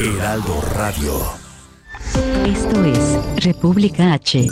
[0.00, 1.12] Heraldo Radio.
[2.46, 4.46] Esto es República H.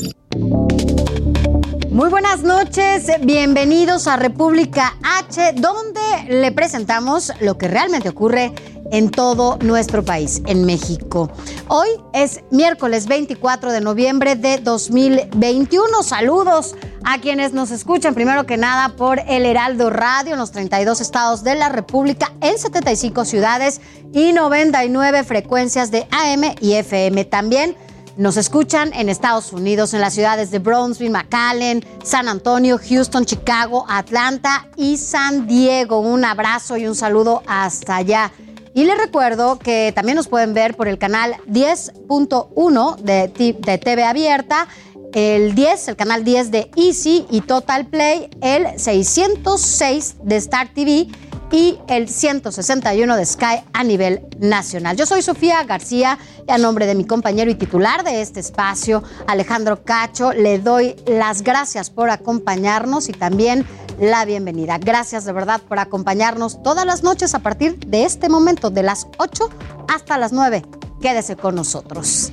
[1.89, 8.53] Muy buenas noches, bienvenidos a República H, donde le presentamos lo que realmente ocurre
[8.91, 11.31] en todo nuestro país, en México.
[11.69, 16.03] Hoy es miércoles 24 de noviembre de 2021.
[16.03, 16.75] Saludos
[17.05, 21.45] a quienes nos escuchan primero que nada por el Heraldo Radio en los 32 estados
[21.45, 23.81] de la República, en 75 ciudades
[24.17, 27.27] y 99 frecuencias de AM y FM.
[27.27, 27.77] También
[28.17, 33.85] nos escuchan en Estados Unidos, en las ciudades de Brownsville, McAllen, San Antonio, Houston, Chicago,
[33.87, 36.01] Atlanta y San Diego.
[36.01, 38.33] Un abrazo y un saludo hasta allá.
[38.73, 44.03] Y les recuerdo que también nos pueden ver por el canal 10.1 de, de TV
[44.03, 44.67] Abierta,
[45.15, 51.09] el 10, el canal 10 de Easy y Total Play, el 606 de Star TV
[51.53, 54.97] y el 161 de Sky a nivel nacional.
[54.97, 59.03] Yo soy Sofía García y a nombre de mi compañero y titular de este espacio,
[59.27, 63.67] Alejandro Cacho, le doy las gracias por acompañarnos y también
[64.01, 64.79] la bienvenida.
[64.79, 69.07] Gracias de verdad por acompañarnos todas las noches a partir de este momento, de las
[69.19, 69.49] 8
[69.89, 70.63] hasta las 9.
[71.01, 72.31] Quédese con nosotros.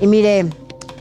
[0.00, 0.50] Y mire,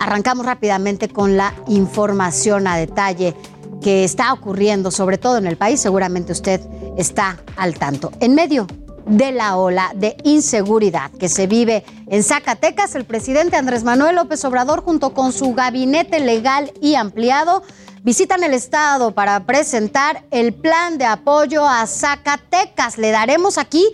[0.03, 3.33] arrancamos rápidamente con la información a detalle
[3.81, 5.79] que está ocurriendo, sobre todo en el país.
[5.79, 6.59] Seguramente usted
[6.97, 8.11] está al tanto.
[8.19, 8.67] En medio
[9.05, 14.43] de la ola de inseguridad que se vive en Zacatecas, el presidente Andrés Manuel López
[14.43, 17.63] Obrador, junto con su gabinete legal y ampliado,
[18.03, 22.97] visitan el Estado para presentar el plan de apoyo a Zacatecas.
[22.97, 23.85] Le daremos aquí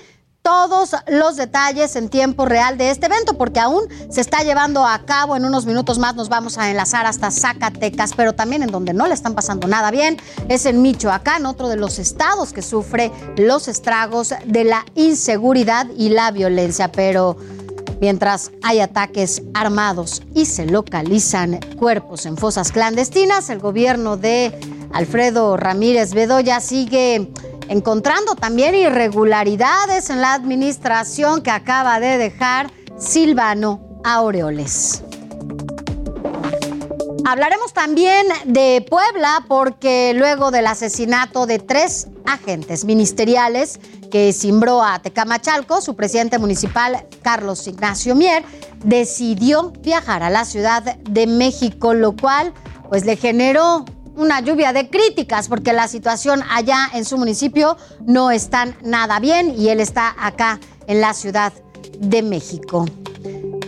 [0.49, 4.97] todos los detalles en tiempo real de este evento, porque aún se está llevando a
[5.05, 5.35] cabo.
[5.35, 9.05] En unos minutos más nos vamos a enlazar hasta Zacatecas, pero también en donde no
[9.05, 10.17] le están pasando nada bien
[10.47, 16.09] es en Michoacán, otro de los estados que sufre los estragos de la inseguridad y
[16.09, 16.91] la violencia.
[16.91, 17.37] Pero
[18.01, 24.57] Mientras hay ataques armados y se localizan cuerpos en fosas clandestinas, el gobierno de
[24.93, 27.29] Alfredo Ramírez Bedoya sigue
[27.69, 35.03] encontrando también irregularidades en la administración que acaba de dejar Silvano Aureoles.
[37.25, 44.99] Hablaremos también de Puebla porque luego del asesinato de tres agentes ministeriales que cimbró a
[44.99, 48.43] Tecamachalco, su presidente municipal, Carlos Ignacio Mier,
[48.83, 52.51] decidió viajar a la Ciudad de México, lo cual
[52.89, 58.31] pues le generó una lluvia de críticas porque la situación allá en su municipio no
[58.31, 61.53] está nada bien y él está acá en la Ciudad
[61.99, 62.85] de México.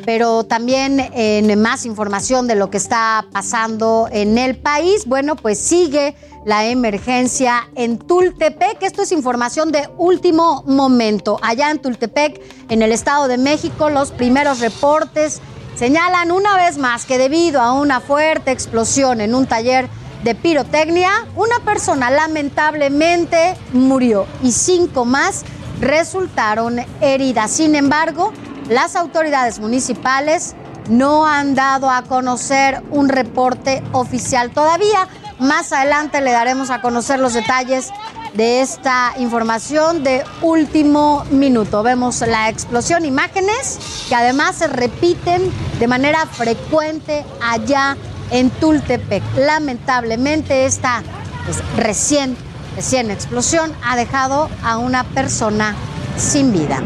[0.05, 5.59] Pero también en más información de lo que está pasando en el país, bueno, pues
[5.59, 6.15] sigue
[6.45, 8.81] la emergencia en Tultepec.
[8.81, 11.39] Esto es información de último momento.
[11.41, 15.39] Allá en Tultepec, en el Estado de México, los primeros reportes
[15.75, 19.87] señalan una vez más que debido a una fuerte explosión en un taller
[20.23, 25.43] de pirotecnia, una persona lamentablemente murió y cinco más
[25.79, 27.51] resultaron heridas.
[27.51, 28.31] Sin embargo,
[28.69, 30.55] las autoridades municipales
[30.89, 35.07] no han dado a conocer un reporte oficial todavía.
[35.39, 37.89] Más adelante le daremos a conocer los detalles
[38.33, 41.83] de esta información de último minuto.
[41.83, 48.10] Vemos la explosión, imágenes que además se repiten de manera frecuente allá en
[48.59, 49.23] Tultepec.
[49.37, 51.03] Lamentablemente esta
[51.45, 52.35] pues, recién,
[52.75, 55.75] recién explosión ha dejado a una persona
[56.17, 56.81] sin vida.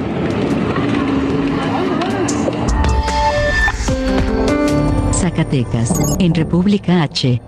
[5.13, 7.41] Zacatecas, en República H.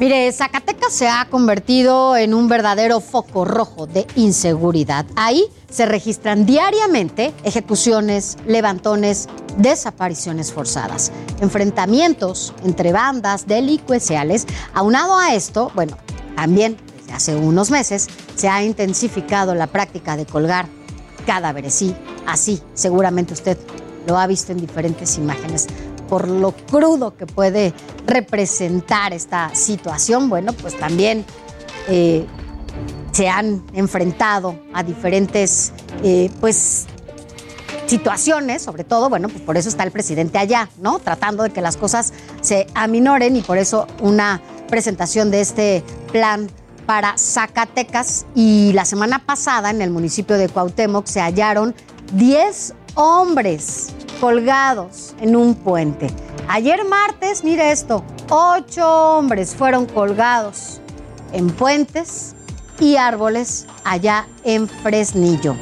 [0.00, 5.06] Mire, Zacatecas se ha convertido en un verdadero foco rojo de inseguridad.
[5.16, 9.28] Ahí se registran diariamente ejecuciones, levantones,
[9.58, 11.10] desapariciones forzadas,
[11.40, 14.46] enfrentamientos entre bandas delincuenciales.
[14.72, 15.98] Aunado a esto, bueno,
[16.36, 18.06] también desde hace unos meses
[18.36, 20.68] se ha intensificado la práctica de colgar
[21.26, 21.74] cadáveres.
[21.74, 21.92] Sí,
[22.24, 23.58] así, seguramente usted
[24.06, 25.66] lo ha visto en diferentes imágenes
[26.08, 27.72] por lo crudo que puede
[28.06, 31.24] representar esta situación, bueno, pues también
[31.88, 32.26] eh,
[33.14, 35.72] se han enfrentado a diferentes,
[36.02, 36.86] eh, pues,
[37.86, 40.98] situaciones, sobre todo, bueno, pues por eso está el presidente allá, ¿no?
[40.98, 46.50] Tratando de que las cosas se aminoren y por eso una presentación de este plan
[46.86, 51.72] para Zacatecas y la semana pasada en el municipio de Cuauhtémoc se hallaron
[52.14, 53.90] 10 hombres
[54.20, 56.08] colgados en un puente.
[56.48, 60.80] Ayer martes, mire esto, ocho hombres fueron colgados
[61.32, 62.33] en puentes
[62.80, 65.56] y árboles allá en Fresnillo.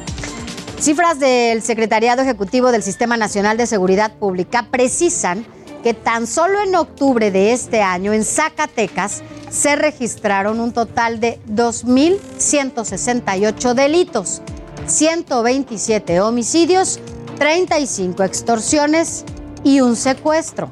[0.79, 5.45] Cifras del Secretariado Ejecutivo del Sistema Nacional de Seguridad Pública precisan
[5.83, 11.39] que tan solo en octubre de este año en Zacatecas se registraron un total de
[11.47, 14.43] 2.168 delitos,
[14.87, 16.99] 127 homicidios,
[17.37, 19.25] 35 extorsiones
[19.63, 20.71] y un secuestro.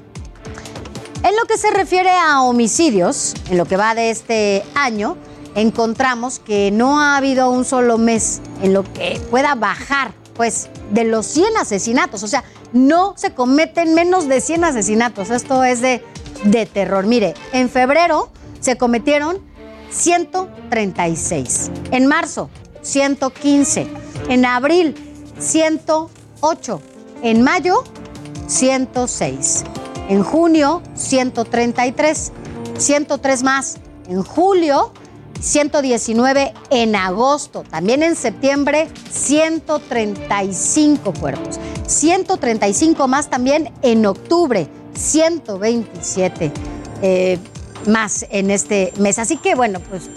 [1.23, 5.17] En lo que se refiere a homicidios, en lo que va de este año,
[5.55, 11.03] encontramos que no ha habido un solo mes en lo que pueda bajar, pues, de
[11.03, 12.23] los 100 asesinatos.
[12.23, 12.43] O sea,
[12.73, 15.29] no se cometen menos de 100 asesinatos.
[15.29, 16.03] Esto es de,
[16.45, 17.05] de terror.
[17.05, 19.39] Mire, en febrero se cometieron
[19.91, 21.71] 136.
[21.91, 22.49] En marzo,
[22.81, 23.87] 115.
[24.29, 24.95] En abril,
[25.39, 26.81] 108.
[27.23, 27.83] En mayo,
[28.47, 29.63] 106.
[30.09, 32.31] En junio, 133.
[32.77, 33.77] 103 más.
[34.07, 34.91] En julio,
[35.41, 37.63] 119 en agosto.
[37.69, 41.59] También en septiembre, 135 cuerpos.
[41.87, 46.51] 135 más también en octubre, 127.
[47.01, 47.39] Eh,
[47.87, 49.19] más en este mes.
[49.19, 50.09] Así que bueno, pues,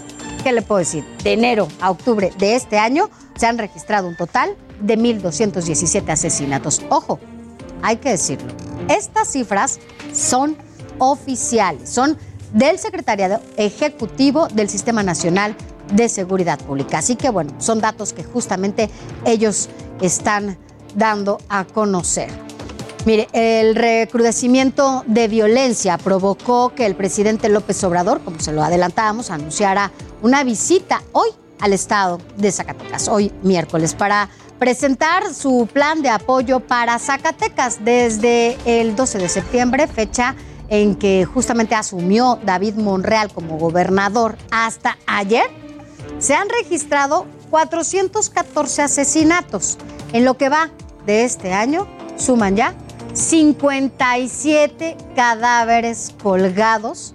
[0.43, 1.03] ¿qué le puedo decir?
[1.23, 6.81] De enero a octubre de este año se han registrado un total de 1.217 asesinatos.
[6.89, 7.19] Ojo,
[7.81, 8.53] hay que decirlo,
[8.87, 9.79] estas cifras
[10.13, 10.57] son
[10.99, 12.17] oficiales, son
[12.55, 15.55] del Secretariado Ejecutivo del Sistema Nacional
[15.93, 16.99] de Seguridad Pública.
[16.99, 18.89] Así que bueno, son datos que justamente
[19.25, 19.69] ellos
[20.01, 20.57] están
[20.95, 22.29] dando a conocer.
[23.05, 29.29] Mire, el recrudecimiento de violencia provocó que el presidente López Obrador, como se lo adelantábamos,
[29.29, 29.91] anunciara
[30.23, 31.29] una visita hoy
[31.59, 38.57] al estado de Zacatecas, hoy miércoles, para presentar su plan de apoyo para Zacatecas desde
[38.65, 40.35] el 12 de septiembre, fecha
[40.69, 45.45] en que justamente asumió David Monreal como gobernador hasta ayer,
[46.19, 49.77] se han registrado 414 asesinatos.
[50.13, 50.69] En lo que va
[51.05, 52.73] de este año, suman ya
[53.13, 57.13] 57 cadáveres colgados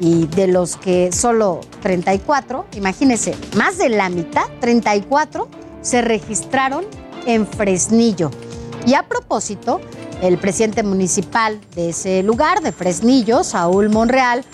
[0.00, 5.48] y de los que solo 34, imagínense, más de la mitad, 34,
[5.80, 6.84] se registraron
[7.26, 8.30] en Fresnillo.
[8.86, 9.80] Y a propósito,
[10.22, 14.44] el presidente municipal de ese lugar, de Fresnillo, Saúl Monreal,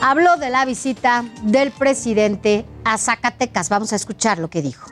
[0.00, 3.68] habló de la visita del presidente a Zacatecas.
[3.68, 4.91] Vamos a escuchar lo que dijo.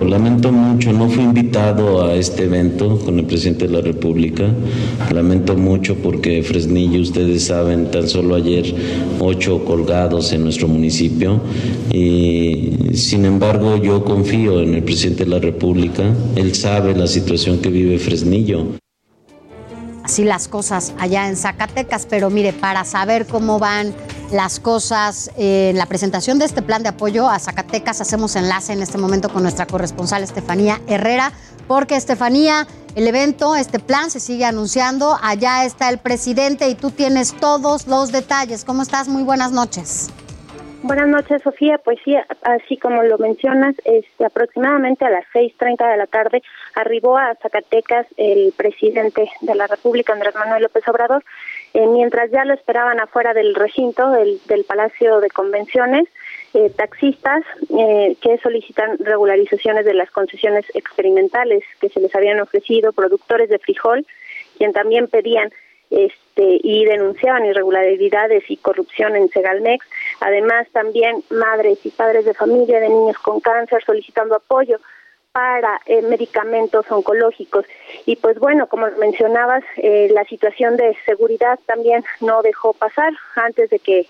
[0.00, 4.44] Lamento mucho, no fui invitado a este evento con el presidente de la República.
[5.12, 8.74] Lamento mucho porque Fresnillo, ustedes saben, tan solo ayer
[9.20, 11.40] ocho colgados en nuestro municipio.
[11.90, 16.02] Y sin embargo, yo confío en el presidente de la República.
[16.36, 18.66] Él sabe la situación que vive Fresnillo
[20.04, 23.94] así las cosas allá en Zacatecas, pero mire, para saber cómo van
[24.32, 28.72] las cosas eh, en la presentación de este plan de apoyo a Zacatecas, hacemos enlace
[28.72, 31.32] en este momento con nuestra corresponsal Estefanía Herrera,
[31.68, 36.90] porque Estefanía, el evento, este plan se sigue anunciando, allá está el presidente y tú
[36.90, 38.64] tienes todos los detalles.
[38.64, 39.08] ¿Cómo estás?
[39.08, 40.10] Muy buenas noches.
[40.84, 41.78] Buenas noches, Sofía.
[41.78, 46.42] Pues sí, así como lo mencionas, este, aproximadamente a las 6.30 de la tarde
[46.74, 51.24] arribó a Zacatecas el presidente de la República, Andrés Manuel López Obrador,
[51.74, 56.08] eh, mientras ya lo esperaban afuera del recinto del, del Palacio de Convenciones.
[56.54, 57.42] Eh, taxistas
[57.76, 63.58] eh, que solicitan regularizaciones de las concesiones experimentales que se les habían ofrecido, productores de
[63.58, 64.06] frijol,
[64.56, 65.50] quien también pedían
[65.90, 69.84] este, y denunciaban irregularidades y corrupción en Segalmex.
[70.20, 74.78] Además, también madres y padres de familia de niños con cáncer solicitando apoyo
[75.34, 77.66] para eh, medicamentos oncológicos.
[78.06, 83.12] Y pues bueno, como mencionabas, eh, la situación de seguridad también no dejó pasar.
[83.34, 84.06] Antes de que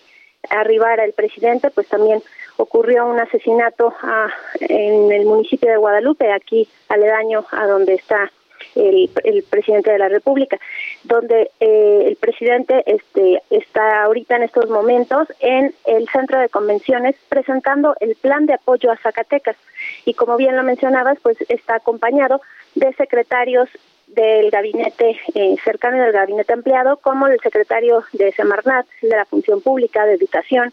[0.50, 2.22] arribara el presidente, pues también
[2.58, 4.28] ocurrió un asesinato ah,
[4.60, 8.30] en el municipio de Guadalupe, aquí aledaño a donde está
[8.74, 10.58] el, presidente de la República,
[11.04, 17.16] donde eh, el presidente este, está ahorita en estos momentos en el centro de convenciones
[17.28, 19.56] presentando el plan de apoyo a Zacatecas.
[20.04, 22.40] Y como bien lo mencionabas, pues está acompañado
[22.74, 23.68] de secretarios
[24.06, 29.60] del gabinete eh, cercano del gabinete ampliado, como el secretario de Semarnat, de la Función
[29.60, 30.72] Pública, de Educación,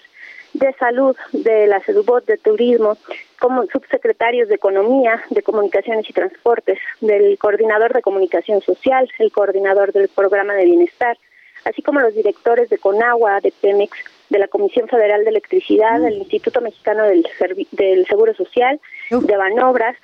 [0.53, 2.97] de salud, de la SEDUBOT, de turismo,
[3.39, 9.91] como subsecretarios de Economía, de Comunicaciones y Transportes, del coordinador de Comunicación Social, el coordinador
[9.93, 11.17] del Programa de Bienestar,
[11.65, 13.97] así como los directores de CONAGUA, de Pemex,
[14.29, 17.27] de la Comisión Federal de Electricidad, del Instituto Mexicano del,
[17.71, 18.79] del Seguro Social,
[19.09, 19.97] de Banobras,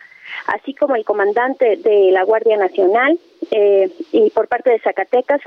[0.47, 3.19] así como el comandante de la Guardia Nacional
[3.51, 5.41] eh, y por parte de Zacatecas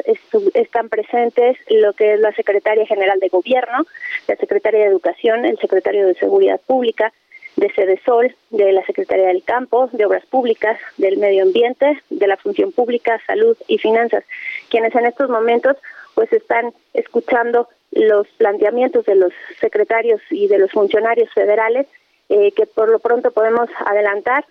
[0.55, 3.87] están presentes lo que es la Secretaria General de Gobierno,
[4.29, 7.13] la Secretaria de Educación, el Secretario de Seguridad Pública,
[7.57, 12.37] de Sol, de la Secretaría del Campo, de Obras Públicas, del Medio Ambiente, de la
[12.37, 14.25] Función Pública, Salud y Finanzas,
[14.71, 15.77] quienes en estos momentos
[16.15, 21.87] pues están escuchando los planteamientos de los secretarios y de los funcionarios federales
[22.29, 24.45] eh, que por lo pronto podemos adelantar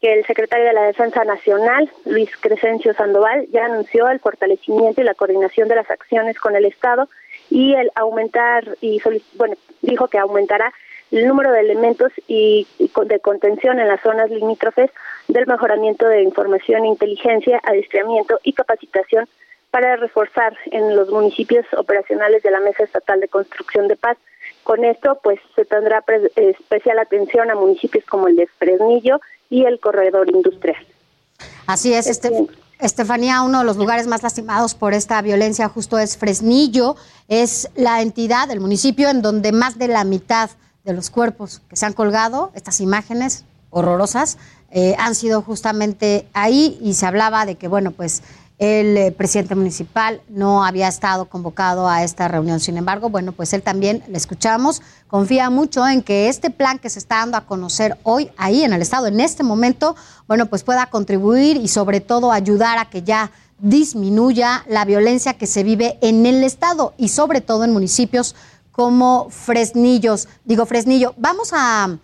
[0.00, 5.04] que el secretario de la Defensa Nacional, Luis Crescencio Sandoval, ya anunció el fortalecimiento y
[5.04, 7.08] la coordinación de las acciones con el Estado
[7.50, 9.00] y el aumentar y
[9.34, 10.72] bueno, dijo que aumentará
[11.10, 14.90] el número de elementos y, de contención en las zonas limítrofes
[15.28, 19.26] del mejoramiento de información e inteligencia, adiestramiento y capacitación
[19.70, 24.18] para reforzar en los municipios operacionales de la Mesa Estatal de Construcción de Paz.
[24.62, 26.02] Con esto, pues se tendrá
[26.36, 30.86] especial atención a municipios como el de Fresnillo y el corredor industrial.
[31.66, 32.30] Así es, este,
[32.78, 36.96] Estefanía, uno de los lugares más lastimados por esta violencia justo es Fresnillo,
[37.28, 40.50] es la entidad, el municipio en donde más de la mitad
[40.84, 44.38] de los cuerpos que se han colgado, estas imágenes horrorosas,
[44.70, 48.22] eh, han sido justamente ahí y se hablaba de que, bueno, pues
[48.58, 52.60] el eh, presidente municipal no había estado convocado a esta reunión.
[52.60, 56.88] Sin embargo, bueno, pues él también, le escuchamos, confía mucho en que este plan que
[56.88, 59.96] se está dando a conocer hoy ahí en el Estado, en este momento,
[60.28, 65.46] bueno, pues pueda contribuir y sobre todo ayudar a que ya disminuya la violencia que
[65.46, 68.36] se vive en el Estado y sobre todo en municipios
[68.70, 70.28] como Fresnillos.
[70.44, 71.98] Digo, Fresnillo, vamos a...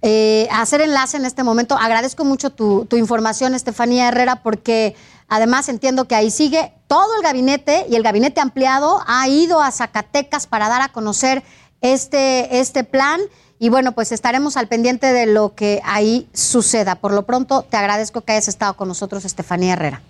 [0.00, 1.76] Eh, hacer enlace en este momento.
[1.76, 4.94] Agradezco mucho tu, tu información, Estefanía Herrera, porque
[5.28, 9.70] Además, entiendo que ahí sigue todo el gabinete y el gabinete ampliado ha ido a
[9.70, 11.44] Zacatecas para dar a conocer
[11.80, 13.20] este, este plan.
[13.58, 16.96] Y bueno, pues estaremos al pendiente de lo que ahí suceda.
[16.96, 20.02] Por lo pronto, te agradezco que hayas estado con nosotros, Estefanía Herrera.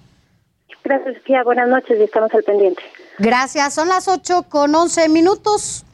[0.85, 1.43] Gracias, Sofía.
[1.45, 2.83] Buenas noches y estamos al pendiente.
[3.19, 3.75] Gracias.
[3.75, 5.85] Son las 8 con 11 minutos.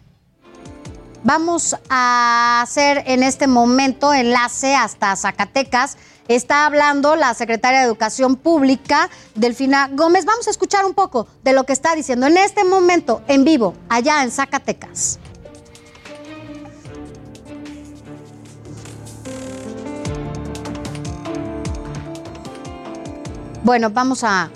[1.23, 5.97] Vamos a hacer en este momento enlace hasta Zacatecas
[6.29, 10.25] Está hablando la secretaria de Educación Pública, Delfina Gómez.
[10.25, 13.75] Vamos a escuchar un poco de lo que está diciendo en este momento, en vivo,
[13.91, 15.19] allá en Zacatecas.
[23.65, 24.51] Bueno, vamos a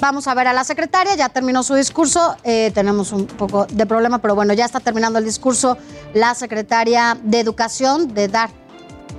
[0.00, 3.84] Vamos a ver a la secretaria, ya terminó su discurso, eh, tenemos un poco de
[3.84, 5.76] problema, pero bueno, ya está terminando el discurso
[6.14, 8.48] la secretaria de Educación de dar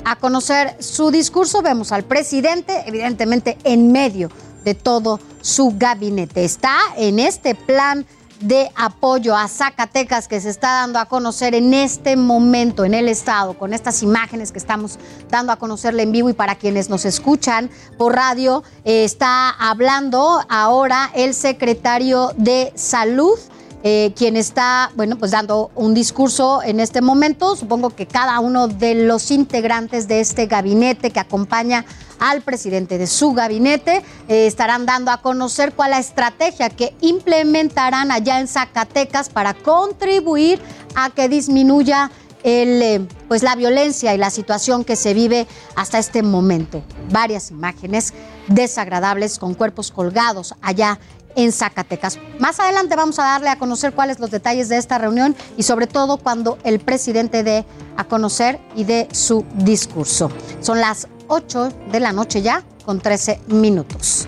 [0.05, 1.61] a conocer su discurso.
[1.61, 4.31] Vemos al presidente, evidentemente, en medio
[4.63, 6.45] de todo su gabinete.
[6.45, 8.05] Está en este plan
[8.39, 13.07] de apoyo a Zacatecas que se está dando a conocer en este momento en el
[13.09, 14.97] estado, con estas imágenes que estamos
[15.29, 20.41] dando a conocerle en vivo y para quienes nos escuchan por radio, eh, está hablando
[20.49, 23.37] ahora el secretario de Salud.
[23.81, 27.55] Eh, quien está, bueno, pues dando un discurso en este momento.
[27.55, 31.85] Supongo que cada uno de los integrantes de este gabinete que acompaña
[32.19, 36.93] al presidente de su gabinete eh, estarán dando a conocer cuál es la estrategia que
[36.99, 40.59] implementarán allá en Zacatecas para contribuir
[40.95, 42.11] a que disminuya
[42.43, 46.83] eh, pues la violencia y la situación que se vive hasta este momento.
[47.11, 48.13] Varias imágenes
[48.47, 50.99] desagradables con cuerpos colgados allá
[51.35, 52.17] en Zacatecas.
[52.39, 55.87] Más adelante vamos a darle a conocer cuáles los detalles de esta reunión y sobre
[55.87, 57.65] todo cuando el presidente dé
[57.97, 60.31] a conocer y dé su discurso.
[60.61, 64.27] Son las 8 de la noche ya con 13 minutos.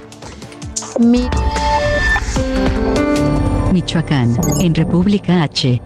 [3.71, 5.81] Michoacán, en República H.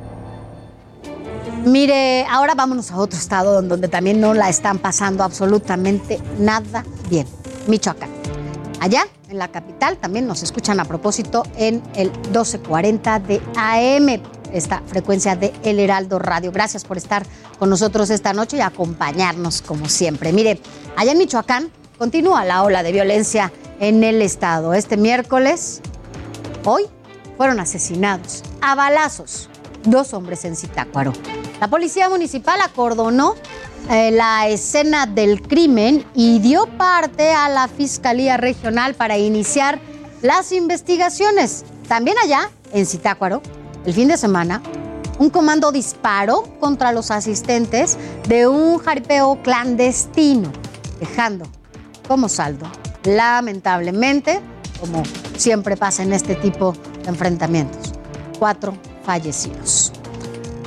[1.65, 7.27] Mire, ahora vámonos a otro estado donde también no la están pasando absolutamente nada bien.
[7.67, 8.09] Michoacán.
[8.79, 9.97] Allá en la capital.
[9.97, 16.19] También nos escuchan a propósito en el 1240 de AM, esta frecuencia de El Heraldo
[16.19, 16.51] Radio.
[16.51, 17.25] Gracias por estar
[17.59, 20.33] con nosotros esta noche y acompañarnos como siempre.
[20.33, 20.59] Mire,
[20.95, 24.73] allá en Michoacán continúa la ola de violencia en el estado.
[24.73, 25.81] Este miércoles,
[26.63, 26.83] hoy,
[27.37, 29.49] fueron asesinados a balazos
[29.85, 31.13] dos hombres en Zitácuaro.
[31.59, 33.35] La policía municipal acordonó
[33.89, 39.79] eh, la escena del crimen y dio parte a la Fiscalía Regional para iniciar
[40.21, 41.65] las investigaciones.
[41.87, 43.41] También allá, en Zitácuaro,
[43.85, 44.61] el fin de semana,
[45.17, 50.51] Un comando disparó contra los asistentes de un jaripeo clandestino,
[50.99, 51.45] dejando
[52.05, 52.65] como saldo,
[53.05, 54.41] lamentablemente,
[54.79, 55.03] como
[55.37, 57.93] siempre pasa en este tipo de enfrentamientos,
[58.37, 58.73] cuatro
[59.05, 59.93] fallecidos.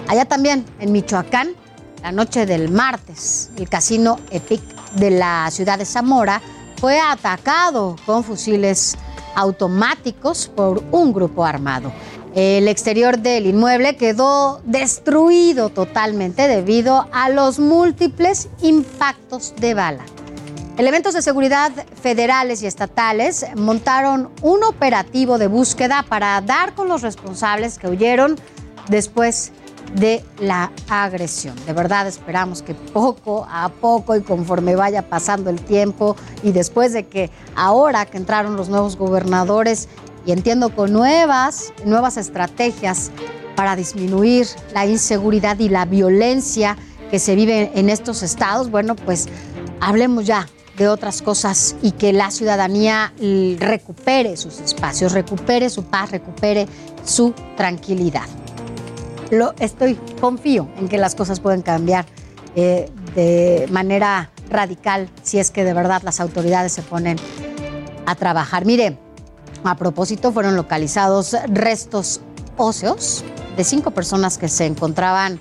[0.08, 1.48] Allá también, en Michoacán,
[2.02, 4.62] la noche del martes, el casino Epic
[4.94, 6.40] de la ciudad de Zamora
[6.80, 8.96] fue atacado con fusiles
[9.34, 11.92] automáticos por un grupo armado.
[12.34, 20.04] El exterior del inmueble quedó destruido totalmente debido a los múltiples impactos de bala.
[20.76, 27.02] Elementos de seguridad federales y estatales montaron un operativo de búsqueda para dar con los
[27.02, 28.36] responsables que huyeron
[28.88, 29.50] después
[29.94, 31.54] de la agresión.
[31.66, 36.92] De verdad esperamos que poco a poco y conforme vaya pasando el tiempo y después
[36.92, 39.88] de que ahora que entraron los nuevos gobernadores
[40.26, 43.10] y entiendo con nuevas, nuevas estrategias
[43.56, 46.76] para disminuir la inseguridad y la violencia
[47.10, 49.28] que se vive en estos estados, bueno, pues
[49.80, 53.12] hablemos ya de otras cosas y que la ciudadanía
[53.58, 56.68] recupere sus espacios, recupere su paz, recupere
[57.04, 58.26] su tranquilidad
[59.30, 62.06] lo estoy, confío en que las cosas pueden cambiar
[62.54, 67.18] eh, de manera radical si es que de verdad las autoridades se ponen
[68.06, 68.64] a trabajar.
[68.64, 68.98] Mire,
[69.64, 72.20] a propósito, fueron localizados restos
[72.56, 73.24] óseos
[73.56, 75.40] de cinco personas que se encontraban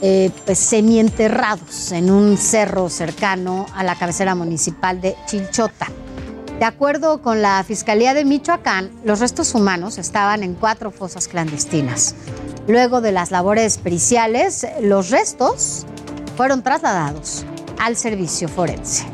[0.00, 5.88] eh, pues, semienterrados en un cerro cercano a la cabecera municipal de Chinchota.
[6.58, 12.14] De acuerdo con la Fiscalía de Michoacán, los restos humanos estaban en cuatro fosas clandestinas.
[12.68, 15.86] Luego de las labores periciales, los restos
[16.36, 17.46] fueron trasladados
[17.80, 19.06] al servicio forense.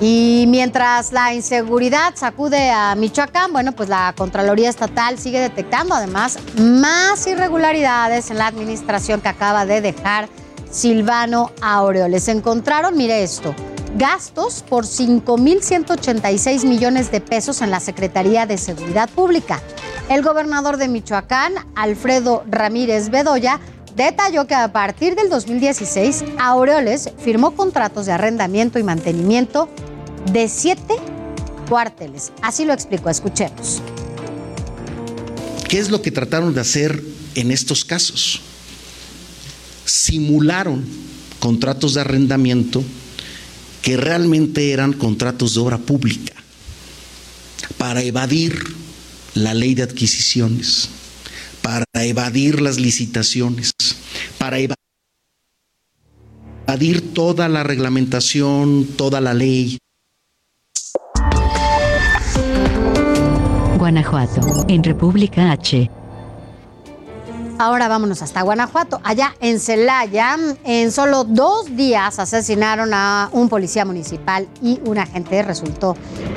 [0.00, 6.38] Y mientras la inseguridad sacude a Michoacán, bueno, pues la Contraloría Estatal sigue detectando además
[6.56, 10.28] más irregularidades en la administración que acaba de dejar
[10.70, 12.26] Silvano Aureoles.
[12.26, 13.54] Encontraron, mire esto,
[13.96, 19.62] gastos por 5.186 millones de pesos en la Secretaría de Seguridad Pública.
[20.08, 23.60] El gobernador de Michoacán, Alfredo Ramírez Bedoya,
[23.96, 29.68] detalló que a partir del 2016, Aureoles firmó contratos de arrendamiento y mantenimiento
[30.32, 30.94] de siete
[31.68, 32.32] cuarteles.
[32.42, 33.82] Así lo explicó, escuchemos.
[35.68, 37.02] ¿Qué es lo que trataron de hacer
[37.34, 38.40] en estos casos?
[39.84, 40.84] Simularon
[41.40, 42.82] contratos de arrendamiento
[43.82, 46.32] que realmente eran contratos de obra pública
[47.76, 48.58] para evadir
[49.34, 50.90] la ley de adquisiciones,
[51.62, 53.72] para evadir las licitaciones,
[54.38, 54.58] para
[56.66, 59.78] evadir toda la reglamentación, toda la ley.
[63.78, 65.88] Guanajuato, en República H.
[67.60, 69.00] Ahora vámonos hasta Guanajuato.
[69.02, 75.42] Allá en Celaya, en solo dos días asesinaron a un policía municipal y un agente
[75.42, 75.96] resultó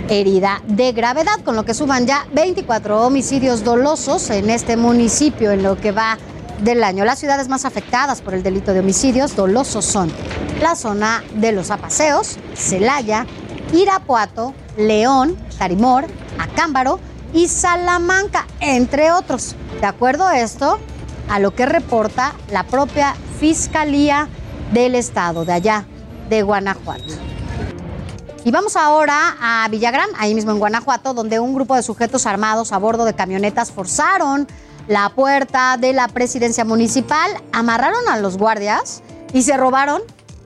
[0.10, 5.62] herida de gravedad, con lo que suman ya 24 homicidios dolosos en este municipio en
[5.62, 6.18] lo que va
[6.64, 7.06] del año.
[7.06, 10.12] Las ciudades más afectadas por el delito de homicidios dolosos son
[10.60, 13.28] la zona de los Apaseos, Celaya,
[13.74, 16.08] Irapuato, León, Tarimor,
[16.40, 17.00] Acámbaro
[17.32, 19.56] y Salamanca, entre otros.
[19.80, 20.80] De acuerdo a esto,
[21.32, 24.28] a lo que reporta la propia Fiscalía
[24.74, 25.86] del Estado de allá,
[26.30, 27.14] de Guanajuato.
[28.44, 32.74] Y vamos ahora a Villagrán, ahí mismo en Guanajuato, donde un grupo de sujetos armados
[32.74, 34.46] a bordo de camionetas forzaron
[34.90, 40.02] la puerta de la presidencia municipal, amarraron a los guardias y se robaron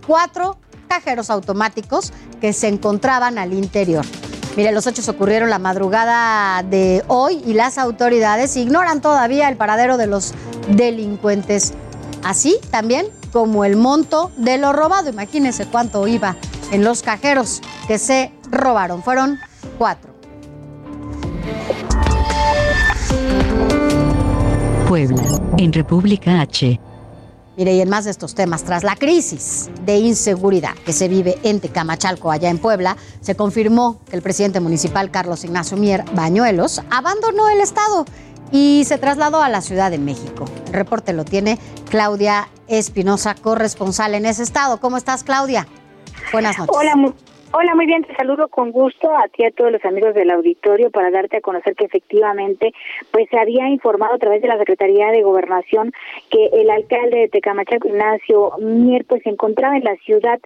[0.05, 4.05] cuatro cajeros automáticos que se encontraban al interior.
[4.55, 9.97] Mire, los hechos ocurrieron la madrugada de hoy y las autoridades ignoran todavía el paradero
[9.97, 10.33] de los
[10.69, 11.73] delincuentes.
[12.23, 15.09] Así también como el monto de lo robado.
[15.09, 16.37] Imagínense cuánto iba
[16.71, 19.03] en los cajeros que se robaron.
[19.03, 19.39] Fueron
[19.77, 20.15] cuatro.
[24.87, 25.23] Puebla,
[25.57, 26.79] en República H.
[27.57, 31.37] Mire, y en más de estos temas, tras la crisis de inseguridad que se vive
[31.43, 36.81] en Tecamachalco, allá en Puebla, se confirmó que el presidente municipal Carlos Ignacio Mier Bañuelos
[36.89, 38.05] abandonó el estado
[38.51, 40.45] y se trasladó a la Ciudad de México.
[40.67, 41.57] El reporte lo tiene
[41.89, 44.79] Claudia Espinosa, corresponsal en ese estado.
[44.81, 45.67] ¿Cómo estás, Claudia?
[46.33, 46.75] Buenas noches.
[46.75, 47.13] Hola,
[47.57, 50.29] Hola, muy bien, te saludo con gusto a ti y a todos los amigos del
[50.29, 52.73] auditorio para darte a conocer que efectivamente
[53.11, 55.93] pues se había informado a través de la Secretaría de Gobernación
[56.29, 60.37] que el alcalde de Tecamachaco, Ignacio Mier, pues se encontraba en la Ciudad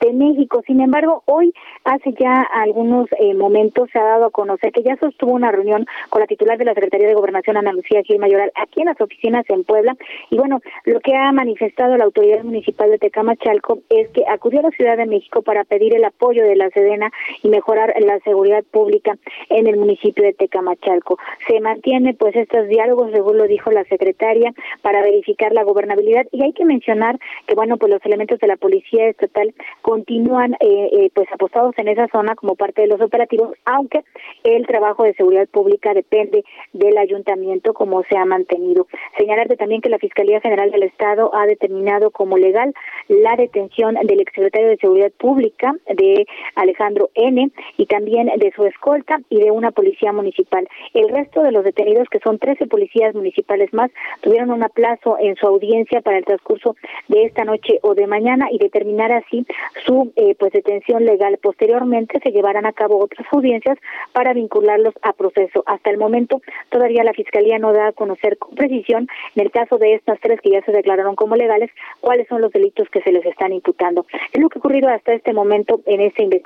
[0.00, 0.62] de México.
[0.66, 1.54] Sin embargo, hoy,
[1.84, 5.86] hace ya algunos eh, momentos, se ha dado a conocer que ya sostuvo una reunión
[6.10, 9.00] con la titular de la Secretaría de Gobernación, Ana Lucía Gil Mayoral, aquí en las
[9.00, 9.96] oficinas en Puebla.
[10.28, 14.64] Y bueno, lo que ha manifestado la autoridad municipal de Tecamachalco es que acudió a
[14.64, 17.10] la Ciudad de México para pedir el apoyo de la Sedena
[17.42, 19.16] y mejorar la seguridad pública
[19.48, 21.18] en el municipio de Tecamachalco.
[21.46, 26.42] Se mantiene pues estos diálogos, según lo dijo la secretaria, para verificar la gobernabilidad y
[26.42, 31.10] hay que mencionar que bueno, pues los elementos de la policía estatal continúan eh, eh,
[31.14, 34.04] pues apostados en esa zona como parte de los operativos, aunque
[34.44, 38.86] el trabajo de seguridad pública depende del ayuntamiento como se ha mantenido.
[39.16, 42.74] Señalarte también que la Fiscalía General del Estado ha determinado como legal
[43.08, 49.20] la detención del exsecretario de Seguridad Pública de Alejandro N., y también de su escolta
[49.28, 50.68] y de una policía municipal.
[50.94, 55.36] El resto de los detenidos, que son 13 policías municipales más, tuvieron un aplazo en
[55.36, 56.76] su audiencia para el transcurso
[57.08, 59.46] de esta noche o de mañana y determinar así
[59.86, 61.38] su eh, pues detención legal.
[61.42, 63.78] Posteriormente se llevarán a cabo otras audiencias
[64.12, 65.62] para vincularlos a proceso.
[65.66, 69.78] Hasta el momento todavía la Fiscalía no da a conocer con precisión, en el caso
[69.78, 73.12] de estas tres que ya se declararon como legales, cuáles son los delitos que se
[73.12, 74.06] les están imputando.
[74.32, 76.37] Es lo que ha ocurrido hasta este momento en esta investigación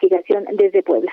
[0.53, 1.13] desde Puebla.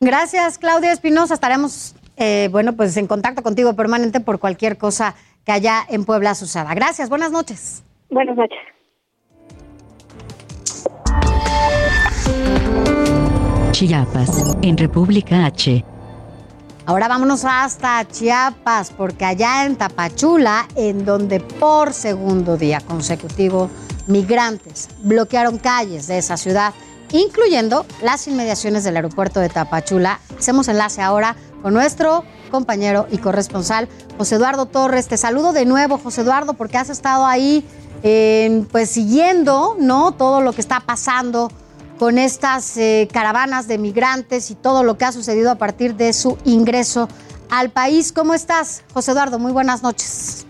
[0.00, 1.34] Gracias, Claudia Espinosa.
[1.34, 5.14] Estaremos, eh, bueno, pues en contacto contigo permanente por cualquier cosa
[5.44, 6.74] que haya en Puebla suceda.
[6.74, 7.82] Gracias, buenas noches.
[8.10, 8.58] Buenas noches.
[13.72, 15.84] Chiapas, en República H.
[16.86, 23.68] Ahora vámonos hasta Chiapas, porque allá en Tapachula, en donde por segundo día consecutivo
[24.06, 26.72] migrantes bloquearon calles de esa ciudad,
[27.12, 30.20] incluyendo las inmediaciones del aeropuerto de Tapachula.
[30.38, 35.08] Hacemos enlace ahora con nuestro compañero y corresponsal José Eduardo Torres.
[35.08, 37.64] Te saludo de nuevo, José Eduardo, porque has estado ahí
[38.70, 40.12] pues siguiendo ¿no?
[40.12, 41.50] todo lo que está pasando
[41.98, 46.12] con estas eh, caravanas de migrantes y todo lo que ha sucedido a partir de
[46.12, 47.08] su ingreso
[47.50, 48.12] al país.
[48.12, 49.40] ¿Cómo estás, José Eduardo?
[49.40, 50.46] Muy buenas noches.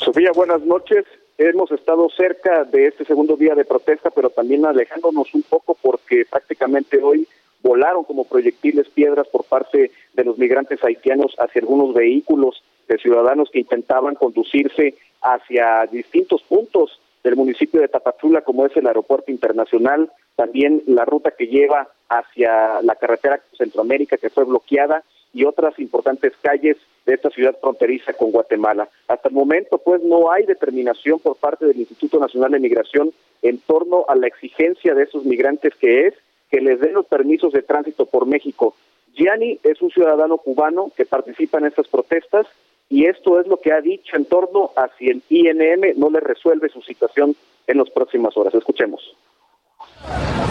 [0.00, 1.04] Sofía, buenas noches
[1.38, 6.24] hemos estado cerca de este segundo día de protesta, pero también alejándonos un poco porque
[6.28, 7.26] prácticamente hoy
[7.62, 13.50] volaron como proyectiles piedras por parte de los migrantes haitianos hacia algunos vehículos de ciudadanos
[13.50, 20.10] que intentaban conducirse hacia distintos puntos del municipio de Tapachula, como es el aeropuerto internacional,
[20.34, 26.32] también la ruta que lleva hacia la carretera Centroamérica que fue bloqueada y otras importantes
[26.40, 28.88] calles de esta ciudad fronteriza con Guatemala.
[29.08, 33.58] Hasta el momento, pues, no hay determinación por parte del Instituto Nacional de Migración en
[33.58, 36.14] torno a la exigencia de esos migrantes que es
[36.50, 38.74] que les den los permisos de tránsito por México.
[39.14, 42.46] Gianni es un ciudadano cubano que participa en estas protestas
[42.88, 46.20] y esto es lo que ha dicho en torno a si el INM no le
[46.20, 47.34] resuelve su situación
[47.66, 48.54] en las próximas horas.
[48.54, 49.16] Escuchemos.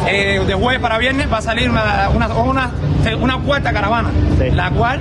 [0.07, 2.27] Eh, de jueves para viernes va a salir una, una,
[3.19, 4.09] una, cuarta caravana,
[4.53, 4.99] la cual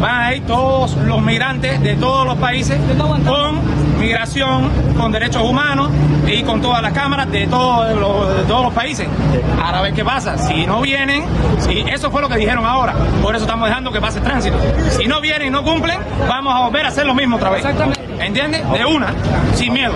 [0.00, 2.78] van a ir todos los migrantes de todos los países
[3.26, 3.60] con
[3.98, 5.90] migración, con derechos humanos
[6.26, 9.06] y con todas las cámaras de todos los, todos los países.
[9.62, 10.38] Ahora a ver qué pasa.
[10.38, 11.24] Si no vienen,
[11.58, 14.56] si eso fue lo que dijeron ahora, por eso estamos dejando que pase tránsito.
[14.90, 17.64] Si no vienen y no cumplen, vamos a volver a hacer lo mismo otra vez.
[17.64, 18.00] Exactamente.
[18.24, 18.68] ¿Entiendes?
[18.72, 19.12] De una,
[19.54, 19.94] sin miedo.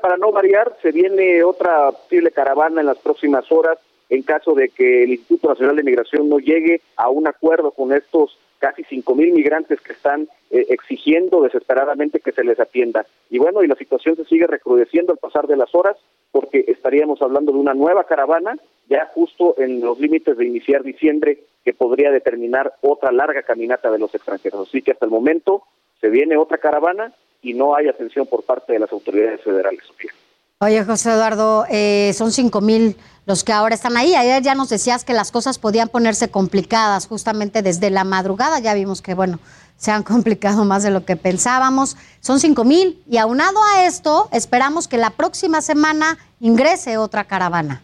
[0.00, 4.68] Para no variar, se viene otra posible caravana en las próximas horas en caso de
[4.68, 9.14] que el Instituto Nacional de Migración no llegue a un acuerdo con estos casi cinco
[9.14, 13.06] mil migrantes que están eh, exigiendo desesperadamente que se les atienda.
[13.30, 15.96] Y bueno, y la situación se sigue recrudeciendo al pasar de las horas
[16.32, 18.56] porque estaríamos hablando de una nueva caravana
[18.88, 23.98] ya justo en los límites de iniciar diciembre que podría determinar otra larga caminata de
[23.98, 24.68] los extranjeros.
[24.68, 25.64] Así que hasta el momento
[26.00, 27.12] se viene otra caravana
[27.46, 30.10] y no hay atención por parte de las autoridades federales, Sofía.
[30.58, 34.14] Oye, José Eduardo, eh, son cinco mil los que ahora están ahí.
[34.14, 38.58] Ayer ya nos decías que las cosas podían ponerse complicadas justamente desde la madrugada.
[38.58, 39.38] Ya vimos que, bueno,
[39.76, 41.96] se han complicado más de lo que pensábamos.
[42.20, 47.82] Son cinco mil y aunado a esto, esperamos que la próxima semana ingrese otra caravana.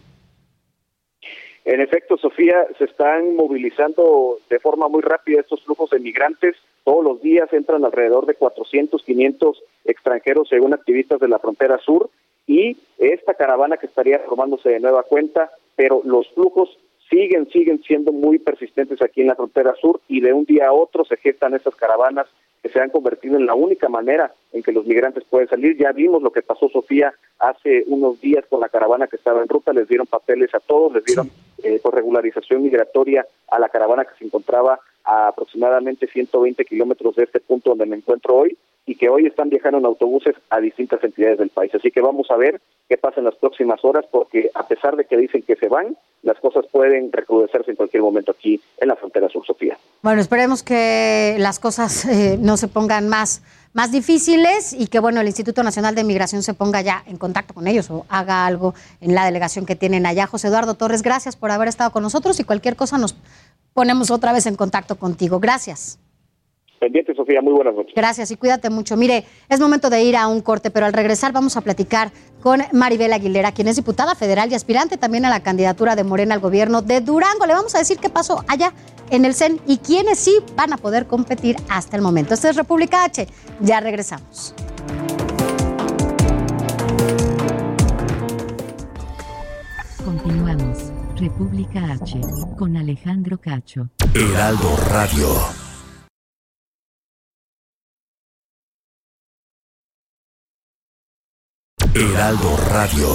[1.65, 6.57] En efecto, Sofía, se están movilizando de forma muy rápida estos flujos de migrantes.
[6.83, 12.09] Todos los días entran alrededor de 400, 500 extranjeros, según activistas de la frontera sur,
[12.45, 16.77] y esta caravana que estaría formándose de nueva cuenta, pero los flujos
[17.09, 20.73] siguen, siguen siendo muy persistentes aquí en la frontera sur y de un día a
[20.73, 22.27] otro se gestan estas caravanas
[22.61, 25.77] que se han convertido en la única manera en que los migrantes pueden salir.
[25.77, 29.49] Ya vimos lo que pasó, Sofía, hace unos días con la caravana que estaba en
[29.49, 31.29] ruta, les dieron papeles a todos, les dieron
[31.61, 37.23] eh, por regularización migratoria a la caravana que se encontraba a aproximadamente 120 kilómetros de
[37.23, 41.03] este punto donde me encuentro hoy y que hoy están viajando en autobuses a distintas
[41.03, 41.73] entidades del país.
[41.73, 45.05] Así que vamos a ver qué pasa en las próximas horas, porque a pesar de
[45.05, 48.95] que dicen que se van, las cosas pueden recrudecerse en cualquier momento aquí en la
[48.95, 49.77] frontera sur, Sofía.
[50.01, 53.41] Bueno, esperemos que las cosas eh, no se pongan más,
[53.73, 57.53] más difíciles y que bueno el Instituto Nacional de Migración se ponga ya en contacto
[57.53, 60.27] con ellos o haga algo en la delegación que tienen allá.
[60.27, 63.15] José Eduardo Torres, gracias por haber estado con nosotros y cualquier cosa nos
[63.73, 65.39] ponemos otra vez en contacto contigo.
[65.39, 65.99] Gracias.
[66.83, 67.93] Pendiente, Sofía, muy buenas noches.
[67.95, 68.97] Gracias y cuídate mucho.
[68.97, 72.61] Mire, es momento de ir a un corte, pero al regresar vamos a platicar con
[72.73, 76.41] Maribel Aguilera, quien es diputada federal y aspirante también a la candidatura de Morena al
[76.41, 77.45] gobierno de Durango.
[77.45, 78.73] Le vamos a decir qué pasó allá
[79.11, 82.33] en el CEN y quiénes sí van a poder competir hasta el momento.
[82.33, 83.27] Esto es República H.
[83.61, 84.53] Ya regresamos.
[91.15, 92.19] República H
[92.57, 93.89] con Alejandro Cacho.
[94.13, 95.27] Heraldo Radio.
[101.93, 103.07] Heraldo Radio.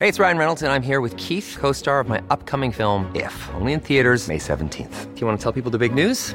[0.00, 3.10] Hey, it's Ryan Reynolds, and I'm here with Keith, co star of my upcoming film,
[3.14, 5.14] If, only in theaters, May 17th.
[5.14, 6.34] Do you want to tell people the big news?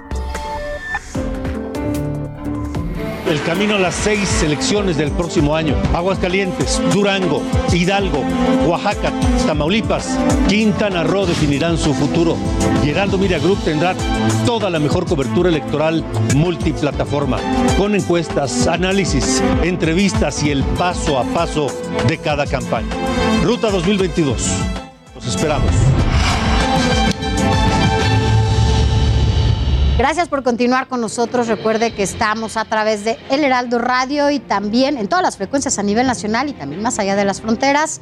[3.31, 5.73] El camino a las seis elecciones del próximo año.
[5.93, 7.41] Aguascalientes, Durango,
[7.71, 8.25] Hidalgo,
[8.67, 9.13] Oaxaca,
[9.47, 12.35] Tamaulipas, Quintana Roo definirán su futuro.
[12.83, 13.95] Y Heraldo Media Group tendrá
[14.45, 16.03] toda la mejor cobertura electoral
[16.35, 17.37] multiplataforma,
[17.77, 21.67] con encuestas, análisis, entrevistas y el paso a paso
[22.09, 22.89] de cada campaña.
[23.45, 24.45] Ruta 2022.
[25.15, 25.71] Los esperamos.
[29.97, 31.47] Gracias por continuar con nosotros.
[31.47, 35.77] Recuerde que estamos a través de El Heraldo Radio y también en todas las frecuencias
[35.79, 38.01] a nivel nacional y también más allá de las fronteras.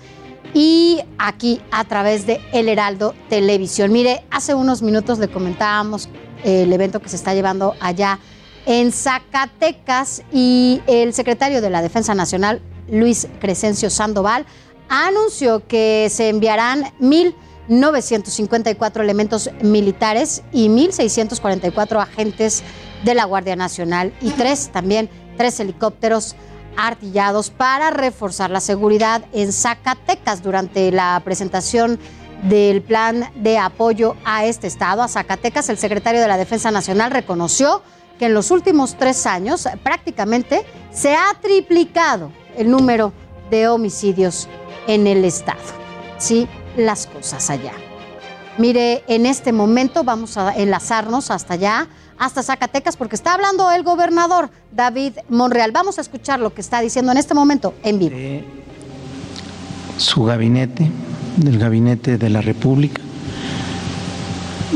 [0.53, 3.91] Y aquí a través de El Heraldo Televisión.
[3.91, 6.09] Mire, hace unos minutos le comentábamos
[6.43, 8.19] eh, el evento que se está llevando allá
[8.65, 14.45] en Zacatecas y el secretario de la Defensa Nacional, Luis Crescencio Sandoval,
[14.89, 17.35] anunció que se enviarán mil
[17.69, 22.63] 954 elementos militares y 1.644 agentes
[23.05, 26.35] de la Guardia Nacional y tres también, tres helicópteros
[26.75, 31.99] artillados para reforzar la seguridad en Zacatecas durante la presentación
[32.43, 37.11] del plan de apoyo a este estado, a Zacatecas, el secretario de la Defensa Nacional
[37.11, 37.81] reconoció
[38.17, 43.13] que en los últimos tres años prácticamente se ha triplicado el número
[43.49, 44.47] de homicidios
[44.87, 45.59] en el estado.
[46.17, 46.47] Sí,
[46.79, 47.73] las cosas allá.
[48.57, 51.87] Mire, en este momento vamos a enlazarnos hasta allá,
[52.17, 55.71] hasta Zacatecas, porque está hablando el gobernador David Monreal.
[55.71, 58.17] Vamos a escuchar lo que está diciendo en este momento en vivo.
[59.97, 60.91] Su gabinete,
[61.37, 63.01] del gabinete de la República,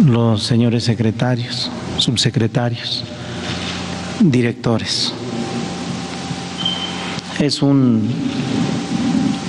[0.06, 3.04] los señores secretarios, subsecretarios,
[4.22, 5.14] directores.
[7.40, 8.10] Es un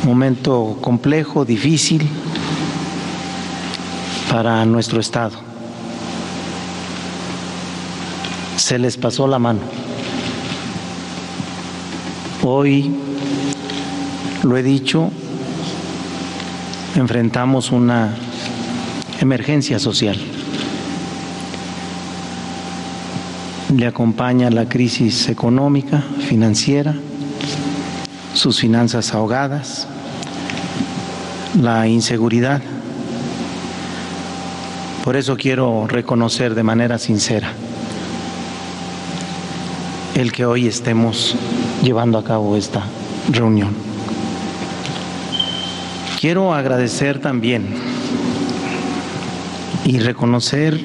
[0.04, 2.08] momento complejo, difícil
[4.34, 5.36] para nuestro Estado.
[8.56, 9.60] Se les pasó la mano.
[12.42, 12.92] Hoy,
[14.42, 15.08] lo he dicho,
[16.96, 18.12] enfrentamos una
[19.20, 20.18] emergencia social.
[23.72, 26.96] Le acompaña la crisis económica, financiera,
[28.34, 29.86] sus finanzas ahogadas,
[31.62, 32.73] la inseguridad.
[35.04, 37.52] Por eso quiero reconocer de manera sincera
[40.14, 41.36] el que hoy estemos
[41.82, 42.82] llevando a cabo esta
[43.30, 43.74] reunión.
[46.18, 47.66] Quiero agradecer también
[49.84, 50.80] y reconocer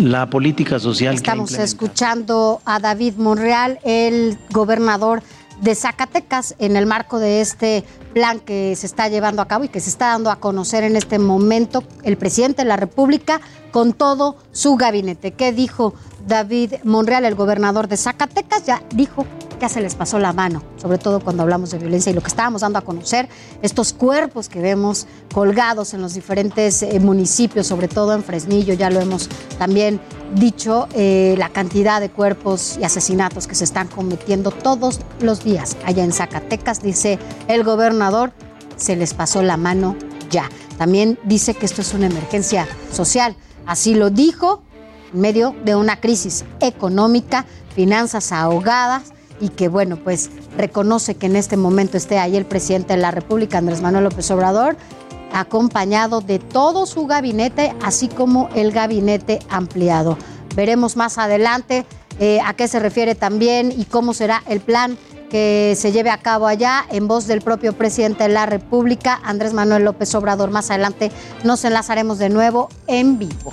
[0.00, 5.22] la política social Estamos que escuchando a David Monreal, el gobernador
[5.60, 9.68] de Zacatecas en el marco de este plan que se está llevando a cabo y
[9.68, 13.40] que se está dando a conocer en este momento el presidente de la República
[13.70, 15.32] con todo su gabinete.
[15.32, 15.94] ¿Qué dijo
[16.26, 18.64] David Monreal, el gobernador de Zacatecas?
[18.64, 19.26] Ya dijo
[19.60, 22.28] ya se les pasó la mano, sobre todo cuando hablamos de violencia y lo que
[22.28, 23.28] estábamos dando a conocer,
[23.62, 28.90] estos cuerpos que vemos colgados en los diferentes eh, municipios, sobre todo en Fresnillo, ya
[28.90, 30.00] lo hemos también
[30.34, 35.76] dicho, eh, la cantidad de cuerpos y asesinatos que se están cometiendo todos los días
[35.84, 38.32] allá en Zacatecas, dice el gobernador,
[38.76, 39.96] se les pasó la mano
[40.30, 40.50] ya.
[40.76, 44.62] También dice que esto es una emergencia social, así lo dijo
[45.14, 51.36] en medio de una crisis económica, finanzas ahogadas y que, bueno, pues reconoce que en
[51.36, 54.76] este momento esté ahí el presidente de la República, Andrés Manuel López Obrador,
[55.32, 60.16] acompañado de todo su gabinete, así como el gabinete ampliado.
[60.54, 61.84] Veremos más adelante
[62.18, 64.96] eh, a qué se refiere también y cómo será el plan
[65.30, 69.52] que se lleve a cabo allá en voz del propio presidente de la República, Andrés
[69.52, 70.50] Manuel López Obrador.
[70.50, 71.10] Más adelante
[71.44, 73.52] nos enlazaremos de nuevo en vivo.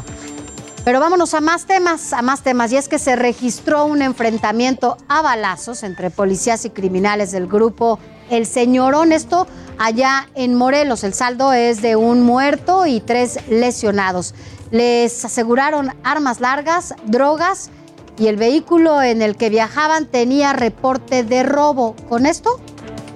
[0.83, 2.71] Pero vámonos a más temas, a más temas.
[2.71, 7.99] Y es que se registró un enfrentamiento a balazos entre policías y criminales del grupo
[8.29, 9.13] El Señorón.
[9.13, 11.05] Esto allá en Morelos.
[11.05, 14.35] El saldo es de un muerto y tres lesionados.
[14.71, 17.69] Les aseguraron armas largas, drogas
[18.17, 21.95] y el vehículo en el que viajaban tenía reporte de robo.
[22.09, 22.59] Con esto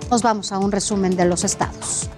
[0.09, 2.09] nos vamos a un resumen de los estados.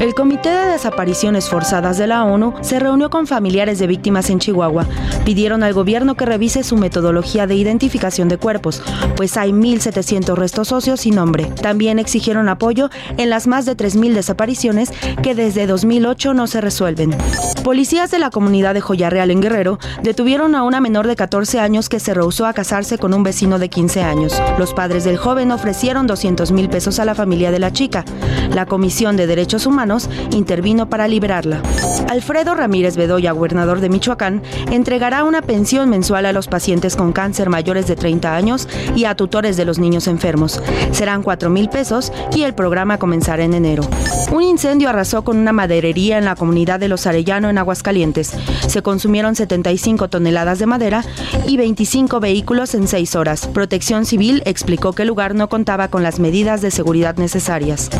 [0.00, 4.40] El Comité de Desapariciones Forzadas de la ONU se reunió con familiares de víctimas en
[4.40, 4.86] Chihuahua.
[5.24, 8.82] Pidieron al gobierno que revise su metodología de identificación de cuerpos,
[9.16, 11.44] pues hay 1.700 restos óseos sin nombre.
[11.62, 17.16] También exigieron apoyo en las más de 3.000 desapariciones que desde 2008 no se resuelven.
[17.62, 21.60] Policías de la comunidad de Joya Real en Guerrero detuvieron a una menor de 14
[21.60, 24.42] años que se rehusó a casarse con un vecino de 15 años.
[24.58, 28.04] Los padres del joven ofrecieron 200 mil pesos a la familia de la chica.
[28.50, 29.83] La Comisión de Derechos Humanos
[30.30, 31.62] intervino para liberarla.
[32.08, 37.48] Alfredo Ramírez Bedoya, gobernador de Michoacán, entregará una pensión mensual a los pacientes con cáncer
[37.48, 40.60] mayores de 30 años y a tutores de los niños enfermos.
[40.92, 43.84] Serán 4 mil pesos y el programa comenzará en enero.
[44.32, 48.32] Un incendio arrasó con una maderería en la comunidad de Los Arellano en Aguascalientes.
[48.68, 51.04] Se consumieron 75 toneladas de madera
[51.46, 53.46] y 25 vehículos en 6 horas.
[53.46, 57.90] Protección Civil explicó que el lugar no contaba con las medidas de seguridad necesarias.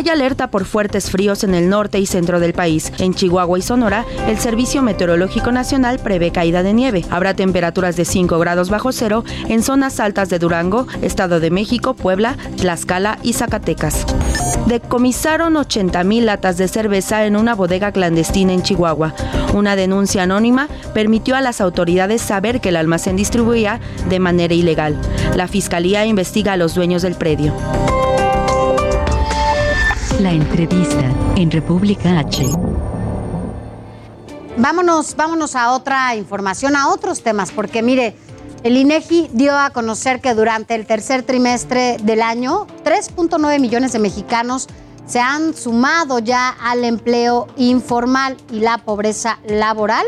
[0.00, 2.90] Hay alerta por fuertes fríos en el norte y centro del país.
[3.00, 7.04] En Chihuahua y Sonora, el Servicio Meteorológico Nacional prevé caída de nieve.
[7.10, 11.92] Habrá temperaturas de 5 grados bajo cero en zonas altas de Durango, Estado de México,
[11.92, 14.06] Puebla, Tlaxcala y Zacatecas.
[14.64, 19.14] Decomisaron 80 mil latas de cerveza en una bodega clandestina en Chihuahua.
[19.52, 24.98] Una denuncia anónima permitió a las autoridades saber que el almacén distribuía de manera ilegal.
[25.36, 27.52] La fiscalía investiga a los dueños del predio.
[30.20, 32.44] La entrevista en República H.
[34.58, 38.14] Vámonos, vámonos a otra información, a otros temas, porque mire,
[38.62, 43.98] el INEGI dio a conocer que durante el tercer trimestre del año, 3.9 millones de
[43.98, 44.68] mexicanos
[45.06, 50.04] se han sumado ya al empleo informal y la pobreza laboral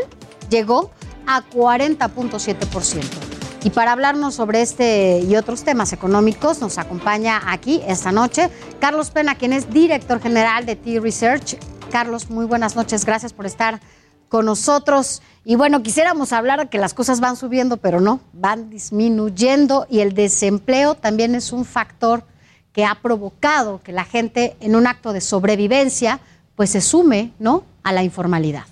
[0.47, 0.91] llegó
[1.25, 3.22] a 40.7%.
[3.63, 8.49] Y para hablarnos sobre este y otros temas económicos, nos acompaña aquí esta noche
[8.79, 11.57] Carlos Pena, quien es director general de T-Research.
[11.89, 13.79] Carlos, muy buenas noches, gracias por estar
[14.27, 15.21] con nosotros.
[15.45, 20.13] Y bueno, quisiéramos hablar que las cosas van subiendo, pero no, van disminuyendo y el
[20.13, 22.25] desempleo también es un factor
[22.73, 26.19] que ha provocado que la gente en un acto de sobrevivencia
[26.55, 28.65] pues se sume, ¿no?, a la informalidad.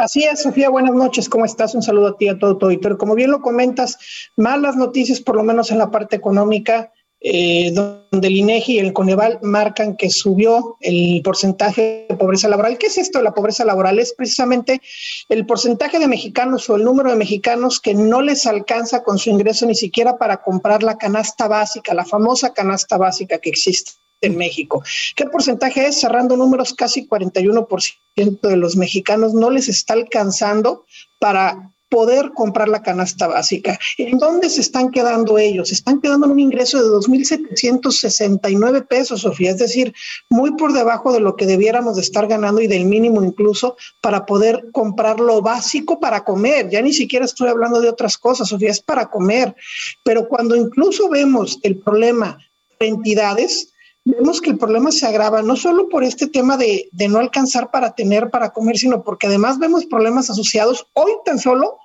[0.00, 1.74] Así es, Sofía, buenas noches, ¿cómo estás?
[1.74, 2.96] Un saludo a ti, a todo tu auditorio.
[2.96, 3.98] Como bien lo comentas,
[4.34, 8.94] malas noticias, por lo menos en la parte económica, eh, donde el INEGI y el
[8.94, 12.78] Coneval marcan que subió el porcentaje de pobreza laboral.
[12.78, 13.98] ¿Qué es esto la pobreza laboral?
[13.98, 14.80] Es precisamente
[15.28, 19.28] el porcentaje de mexicanos o el número de mexicanos que no les alcanza con su
[19.28, 24.36] ingreso ni siquiera para comprar la canasta básica, la famosa canasta básica que existe en
[24.36, 24.82] México.
[25.16, 26.00] ¿Qué porcentaje es?
[26.00, 30.84] Cerrando números, casi 41% de los mexicanos no les está alcanzando
[31.18, 33.78] para poder comprar la canasta básica.
[33.98, 35.72] ¿En dónde se están quedando ellos?
[35.72, 39.92] Están quedando en un ingreso de 2.769 pesos, Sofía, es decir,
[40.30, 44.24] muy por debajo de lo que debiéramos de estar ganando y del mínimo incluso para
[44.24, 46.70] poder comprar lo básico para comer.
[46.70, 49.56] Ya ni siquiera estoy hablando de otras cosas, Sofía, es para comer.
[50.04, 52.38] Pero cuando incluso vemos el problema
[52.78, 53.72] de entidades,
[54.10, 57.70] vemos que el problema se agrava no solo por este tema de, de, no alcanzar
[57.70, 60.86] para tener, para comer, sino porque además vemos problemas asociados.
[60.94, 61.78] Hoy tan solo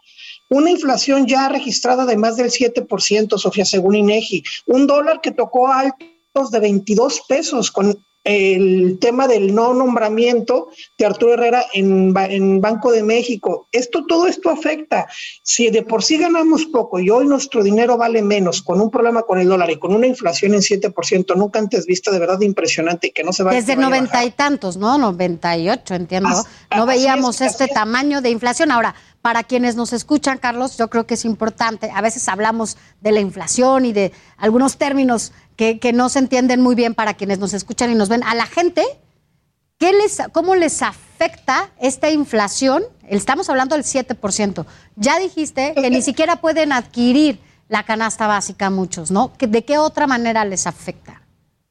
[0.49, 5.67] una inflación ya registrada de más del 7%, Sofía, según INEGI, un dólar que tocó
[5.67, 12.59] altos de 22 pesos con el tema del no nombramiento de Arturo Herrera en, en,
[12.59, 13.67] Banco de México.
[13.71, 15.07] Esto, todo esto afecta.
[15.43, 19.21] Si de por sí ganamos poco y hoy nuestro dinero vale menos con un problema
[19.21, 23.07] con el dólar y con una inflación en 7%, nunca antes vista, de verdad impresionante
[23.07, 24.97] y que no se va Desde noventa y tantos, ¿no?
[24.97, 26.29] 98, entiendo.
[26.75, 28.71] no veíamos este tamaño de inflación.
[28.71, 28.95] Ahora,
[29.25, 31.89] para quienes nos escuchan, Carlos, yo creo que es importante.
[31.95, 36.75] A veces hablamos de la inflación y de algunos términos que, no se entienden muy
[36.75, 38.21] bien para quienes nos escuchan y nos ven.
[38.21, 38.83] A la gente,
[39.79, 42.83] ¿qué les, ¿cómo les afecta esta inflación?
[43.09, 44.63] Estamos hablando del 7%.
[44.95, 49.31] Ya dijiste que ni siquiera pueden adquirir la canasta básica muchos, ¿no?
[49.39, 51.24] ¿De qué otra manera les afecta?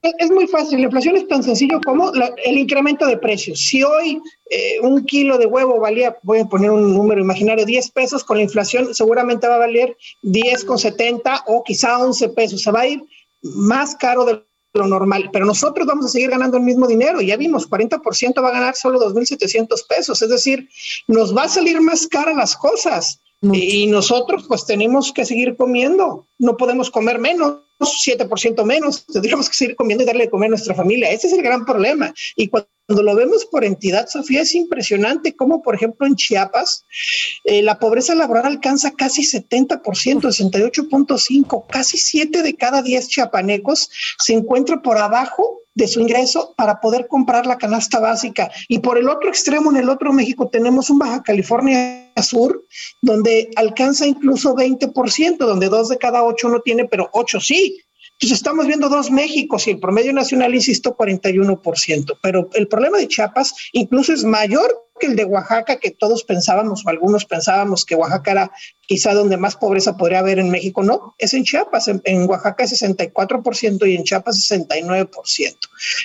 [0.05, 3.59] Es muy fácil, la inflación es tan sencillo como el incremento de precios.
[3.59, 7.90] Si hoy eh, un kilo de huevo valía, voy a poner un número imaginario, 10
[7.92, 12.61] pesos, con la inflación seguramente va a valer 10,70 o quizá 11 pesos.
[12.61, 13.02] Se va a ir
[13.40, 14.42] más caro de
[14.74, 17.22] lo normal, pero nosotros vamos a seguir ganando el mismo dinero.
[17.22, 20.68] Ya vimos, 40% va a ganar solo 2.700 pesos, es decir,
[21.09, 23.22] nos va a salir más cara las cosas.
[23.53, 29.57] Y nosotros pues tenemos que seguir comiendo, no podemos comer menos, 7% menos, tendríamos que
[29.57, 31.11] seguir comiendo y darle de comer a nuestra familia.
[31.11, 32.14] Ese es el gran problema.
[32.36, 36.84] Y cuando lo vemos por entidad, Sofía, es impresionante cómo, por ejemplo, en Chiapas,
[37.45, 44.34] eh, la pobreza laboral alcanza casi 70%, 68.5%, casi 7 de cada 10 chiapanecos se
[44.34, 48.51] encuentra por abajo de su ingreso para poder comprar la canasta básica.
[48.68, 52.64] Y por el otro extremo, en el otro México, tenemos un Baja California Sur,
[53.03, 57.81] donde alcanza incluso 20%, donde dos de cada ocho no tiene, pero ocho sí.
[58.14, 62.18] Entonces estamos viendo dos Méxicos y el promedio nacional, insisto, 41%.
[62.22, 66.86] Pero el problema de Chiapas incluso es mayor que el de Oaxaca, que todos pensábamos
[66.86, 68.52] o algunos pensábamos que Oaxaca era
[68.82, 70.84] quizá donde más pobreza podría haber en México.
[70.84, 71.88] No, es en Chiapas.
[71.88, 75.56] En, en Oaxaca es 64% y en Chiapas 69%.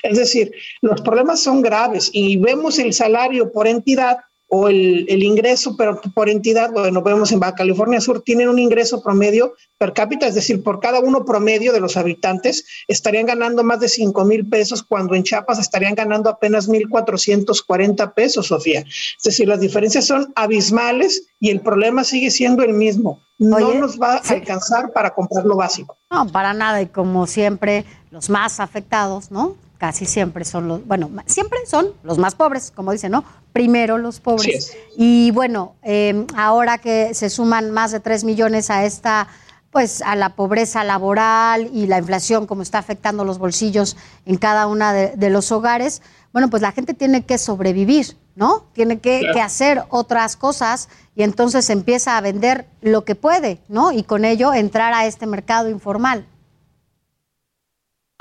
[0.03, 0.51] Es decir,
[0.81, 4.17] los problemas son graves y vemos el salario por entidad
[4.49, 8.59] o el, el, ingreso pero por entidad, bueno, vemos en Baja California Sur, tienen un
[8.59, 13.63] ingreso promedio per cápita, es decir, por cada uno promedio de los habitantes estarían ganando
[13.63, 18.81] más de 5 mil pesos, cuando en Chiapas estarían ganando apenas 1.440 pesos, Sofía.
[18.81, 23.21] Es decir, las diferencias son abismales y el problema sigue siendo el mismo.
[23.37, 25.97] No nos va a alcanzar para comprar lo básico.
[26.11, 29.55] No, para nada, y como siempre, los más afectados, ¿no?
[29.79, 33.23] Casi siempre son los, bueno, siempre son los más pobres, como dicen, ¿no?
[33.53, 34.77] Primero los pobres.
[34.97, 39.29] Y bueno, em, ahora que se suman más de 3 millones a esta,
[39.71, 44.67] pues a la pobreza laboral y la inflación, como está afectando los bolsillos en cada
[44.67, 46.01] una de, los hogares,
[46.33, 48.65] bueno, pues la gente tiene que sobrevivir, ¿no?
[48.73, 53.93] Tiene que, que, hacer otras cosas y entonces empieza a vender lo que puede, ¿no?
[53.93, 56.25] Y con ello entrar a este mercado informal.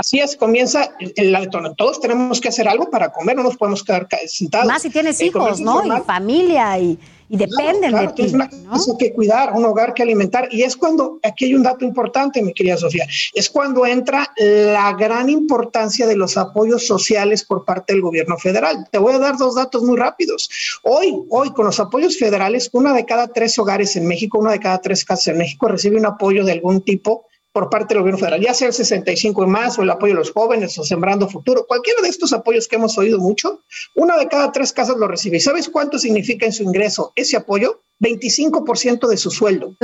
[0.00, 3.82] Así es, comienza el, el, Todos tenemos que hacer algo para comer, no nos podemos
[3.82, 4.68] quedar sentados.
[4.68, 5.84] Más si tienes hijos, ¿no?
[5.84, 6.96] Y familia y,
[7.28, 8.32] dependen de ti.
[8.32, 8.48] Una
[8.96, 10.50] que cuidar, un hogar que alimentar.
[10.52, 14.92] Y es cuando, aquí hay un dato importante, mi querida Sofía, es cuando entra la
[14.92, 18.86] gran importancia de los apoyos sociales por parte del gobierno federal.
[18.92, 20.48] Te voy a dar dos datos muy rápidos.
[20.84, 24.60] Hoy, hoy, con los apoyos federales, una de cada tres hogares en México, una de
[24.60, 27.27] cada tres casas en México recibe un apoyo de algún tipo
[27.58, 30.16] por parte del gobierno federal, ya sea el 65 y más o el apoyo a
[30.16, 33.64] los jóvenes o Sembrando Futuro, cualquiera de estos apoyos que hemos oído mucho,
[33.96, 35.38] una de cada tres casas lo recibe.
[35.38, 37.82] ¿Y sabes cuánto significa en su ingreso ese apoyo?
[38.00, 39.74] 25% de su sueldo.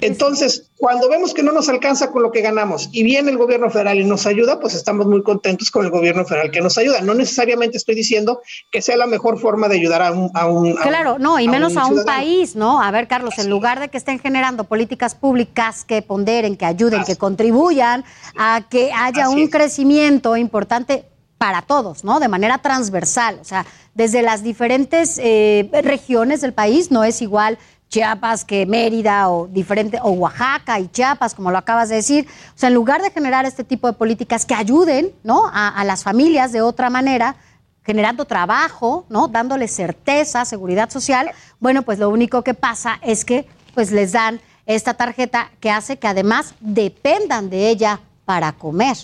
[0.00, 3.70] Entonces, cuando vemos que no nos alcanza con lo que ganamos y viene el gobierno
[3.70, 7.02] federal y nos ayuda, pues estamos muy contentos con el gobierno federal que nos ayuda.
[7.02, 10.74] No necesariamente estoy diciendo que sea la mejor forma de ayudar a un...
[10.76, 12.80] claro, no, y menos a un, país, ¿no?
[12.80, 17.04] A ver, Carlos, en lugar de que estén generando políticas públicas que ponderen, que ayuden,
[17.04, 18.04] que contribuyan
[18.36, 21.04] a que haya un crecimiento importante
[21.38, 22.18] para todos, ¿no?
[22.18, 27.58] De manera transversal, o sea, desde las diferentes eh, regiones del país no es igual
[27.88, 32.26] Chiapas que Mérida o diferente, o Oaxaca y Chiapas, como lo acabas de decir.
[32.54, 35.50] O sea, en lugar de generar este tipo de políticas que ayuden ¿no?
[35.52, 37.36] a, las familias de otra manera,
[37.84, 39.28] generando trabajo, ¿no?
[39.28, 41.30] Dándole certeza, seguridad social,
[41.60, 45.98] bueno, pues lo único que pasa es que pues les dan esta tarjeta que hace
[45.98, 48.96] que además dependan de ella para comer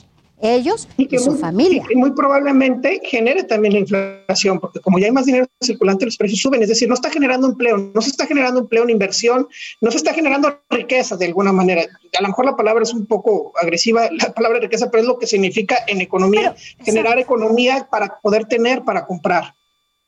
[0.42, 1.84] ellos y, que su familia.
[1.88, 6.16] Y muy probablemente genere también la inflación, porque como ya hay más dinero circulante, los
[6.16, 6.62] precios suben.
[6.62, 9.48] Es decir, no está generando empleo, no se está generando empleo en inversión,
[9.80, 11.82] no se está generando riqueza de alguna manera.
[12.18, 15.18] A lo mejor la palabra es un poco agresiva, la palabra riqueza, pero es lo
[15.18, 19.54] que significa en economía, generar economía para poder tener, para comprar.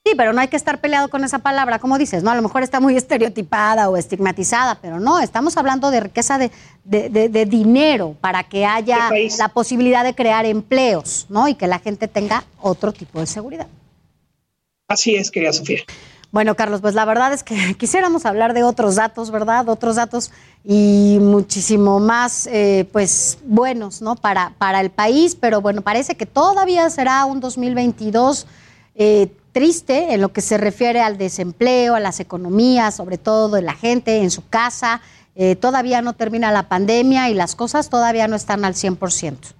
[0.07, 2.30] Sí, pero no hay que estar peleado con esa palabra, como dices, ¿no?
[2.30, 6.50] A lo mejor está muy estereotipada o estigmatizada, pero no, estamos hablando de riqueza de,
[6.84, 11.48] de, de dinero para que haya la posibilidad de crear empleos, ¿no?
[11.48, 13.66] Y que la gente tenga otro tipo de seguridad.
[14.88, 15.80] Así es, querida Sofía.
[16.30, 19.70] Bueno, Carlos, pues la verdad es que quisiéramos hablar de otros datos, ¿verdad?
[19.70, 20.32] Otros datos
[20.64, 24.16] y muchísimo más, eh, pues, buenos, ¿no?
[24.16, 28.46] Para, para el país, pero bueno, parece que todavía será un 2022
[28.96, 33.62] eh, triste en lo que se refiere al desempleo, a las economías, sobre todo de
[33.62, 35.00] la gente en su casa.
[35.36, 39.55] Eh, todavía no termina la pandemia y las cosas todavía no están al 100%.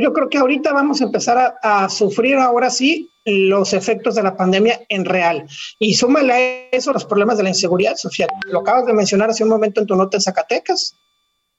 [0.00, 4.36] Yo creo que ahorita vamos a empezar a, sufrir ahora sí los efectos de la
[4.36, 5.46] pandemia en real.
[5.78, 8.28] Y súmale a eso los problemas de la inseguridad, Sofía.
[8.46, 10.94] Lo acabas de mencionar hace un momento en tu nota en Zacatecas.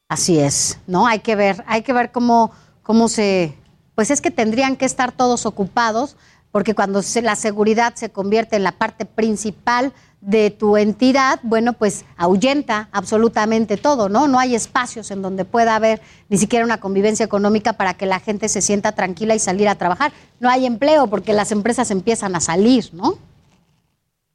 [0.08, 1.06] Así es, ¿no?
[1.06, 2.52] Hay que ver, hay que ver cómo,
[2.84, 3.54] cómo se...
[3.96, 6.18] Pues es que tendrían que estar todos ocupados
[6.56, 9.92] porque cuando la seguridad se convierte en la parte principal
[10.22, 14.30] de tu entidad, bueno, pues ahuyenta absolutamente todo, ¿no?
[14.30, 18.22] No hay espacios en donde pueda haber ni siquiera una convivencia económica para que la
[18.22, 20.14] gente se sienta tranquila y salir a trabajar.
[20.40, 23.18] No hay empleo porque las empresas empiezan a salir, ¿no?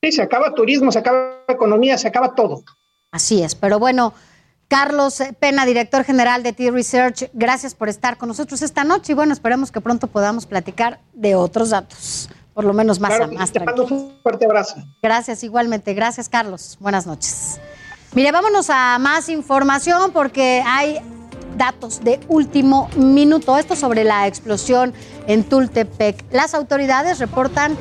[0.03, 2.65] Sí, se acaba turismo, se acaba economía, se acaba todo.
[3.13, 4.13] Así es, pero bueno,
[4.71, 9.33] Carlos Pena, director general de T-Research, gracias por estar con nosotros esta noche y bueno,
[9.33, 13.51] esperemos que pronto podamos platicar de otros datos, por lo menos más claro, a más.
[13.51, 14.77] Te mando un fuerte abrazo.
[15.03, 15.93] Gracias, igualmente.
[15.93, 16.79] Gracias, Carlos.
[16.79, 17.61] Buenas noches.
[18.15, 21.01] Mire, vámonos a más información porque hay
[21.57, 23.59] datos de último minuto.
[23.59, 24.95] Esto sobre la explosión
[25.27, 26.27] en Tultepec.
[26.31, 27.77] Las autoridades reportan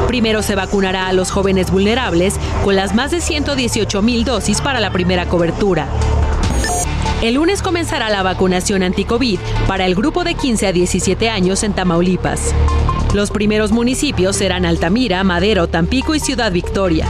[0.07, 4.79] Primero se vacunará a los jóvenes vulnerables con las más de 118 mil dosis para
[4.79, 5.87] la primera cobertura.
[7.21, 11.73] El lunes comenzará la vacunación anti-COVID para el grupo de 15 a 17 años en
[11.73, 12.55] Tamaulipas.
[13.13, 17.05] Los primeros municipios serán Altamira, Madero, Tampico y Ciudad Victoria.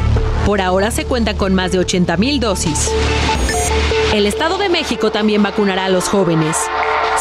[0.45, 2.89] Por ahora se cuenta con más de 80 mil dosis.
[4.17, 6.57] El Estado de México también vacunará a los jóvenes.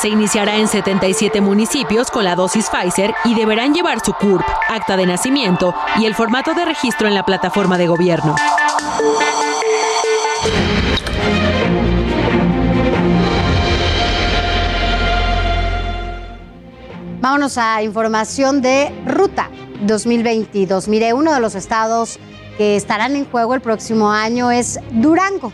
[0.00, 4.96] Se iniciará en 77 municipios con la dosis Pfizer y deberán llevar su CURP, acta
[4.96, 8.34] de nacimiento y el formato de registro en la plataforma de gobierno.
[17.20, 19.50] Vámonos a información de Ruta
[19.82, 20.88] 2022.
[20.88, 22.18] Mire, uno de los estados
[22.56, 25.52] que estarán en juego el próximo año es Durango.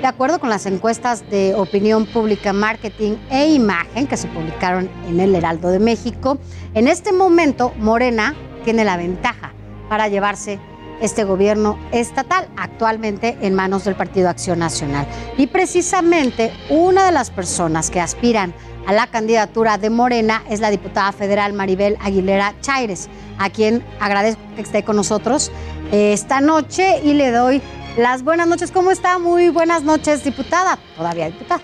[0.00, 5.20] De acuerdo con las encuestas de opinión pública, marketing e imagen que se publicaron en
[5.20, 6.38] el Heraldo de México,
[6.74, 8.34] en este momento Morena
[8.64, 9.54] tiene la ventaja
[9.88, 10.60] para llevarse
[11.00, 15.06] este gobierno estatal actualmente en manos del Partido Acción Nacional.
[15.38, 18.52] Y precisamente una de las personas que aspiran
[18.86, 24.42] a la candidatura de Morena es la diputada federal Maribel Aguilera Chaires, a quien agradezco
[24.54, 25.50] que esté con nosotros
[25.90, 27.62] eh, esta noche y le doy
[27.96, 28.70] las buenas noches.
[28.70, 29.18] ¿Cómo está?
[29.18, 30.78] Muy buenas noches, diputada.
[30.96, 31.62] Todavía diputada.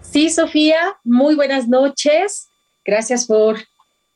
[0.00, 2.48] Sí, Sofía, muy buenas noches.
[2.84, 3.58] Gracias por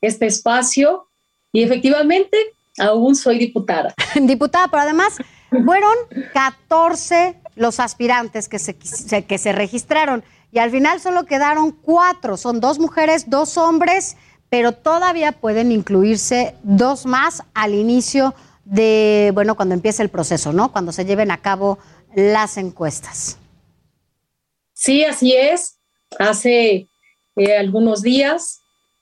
[0.01, 1.07] este espacio.
[1.51, 2.37] Y efectivamente,
[2.79, 3.93] aún soy diputada.
[4.15, 5.17] diputada, pero además
[5.49, 5.93] fueron
[6.33, 12.37] 14 los aspirantes que se, que se registraron y al final solo quedaron cuatro.
[12.37, 14.17] Son dos mujeres, dos hombres,
[14.49, 18.33] pero todavía pueden incluirse dos más al inicio
[18.65, 20.71] de, bueno, cuando empiece el proceso, ¿no?
[20.71, 21.79] Cuando se lleven a cabo
[22.15, 23.37] las encuestas.
[24.73, 25.79] Sí, así es.
[26.19, 26.87] Hace
[27.35, 28.61] eh, algunos días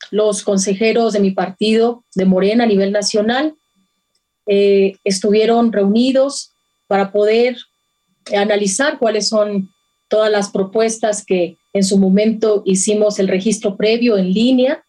[0.09, 3.55] los consejeros de mi partido, de Morena a nivel nacional,
[4.47, 6.53] eh, estuvieron reunidos
[6.88, 7.57] para poder
[8.36, 9.70] analizar cuáles son
[10.09, 14.84] todas las propuestas que en su momento hicimos el registro previo en línea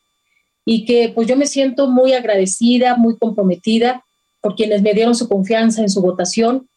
[0.64, 4.05] y que pues yo me siento muy agradecida, muy comprometida
[4.43, 6.68] por quienes me dieron su confianza en su votación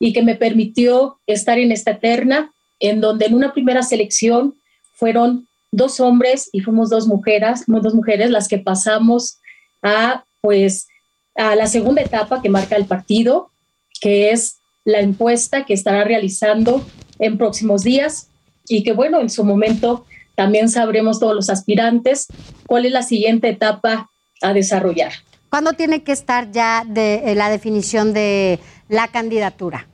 [0.00, 2.50] y que me permitió estar en esta terna
[2.80, 4.54] en donde en una primera selección
[4.94, 9.38] fueron dos hombres y fuimos dos mujeres, dos mujeres las que pasamos
[9.82, 10.88] a pues
[11.36, 13.50] a la segunda etapa que marca el partido,
[14.00, 16.84] que es la encuesta que estará realizando
[17.18, 18.28] en próximos días
[18.66, 22.26] y que bueno, en su momento también sabremos todos los aspirantes
[22.66, 24.10] cuál es la siguiente etapa
[24.40, 25.12] a desarrollar.
[25.50, 29.88] ¿Cuándo tiene que estar ya de, eh, la definición de la candidatura?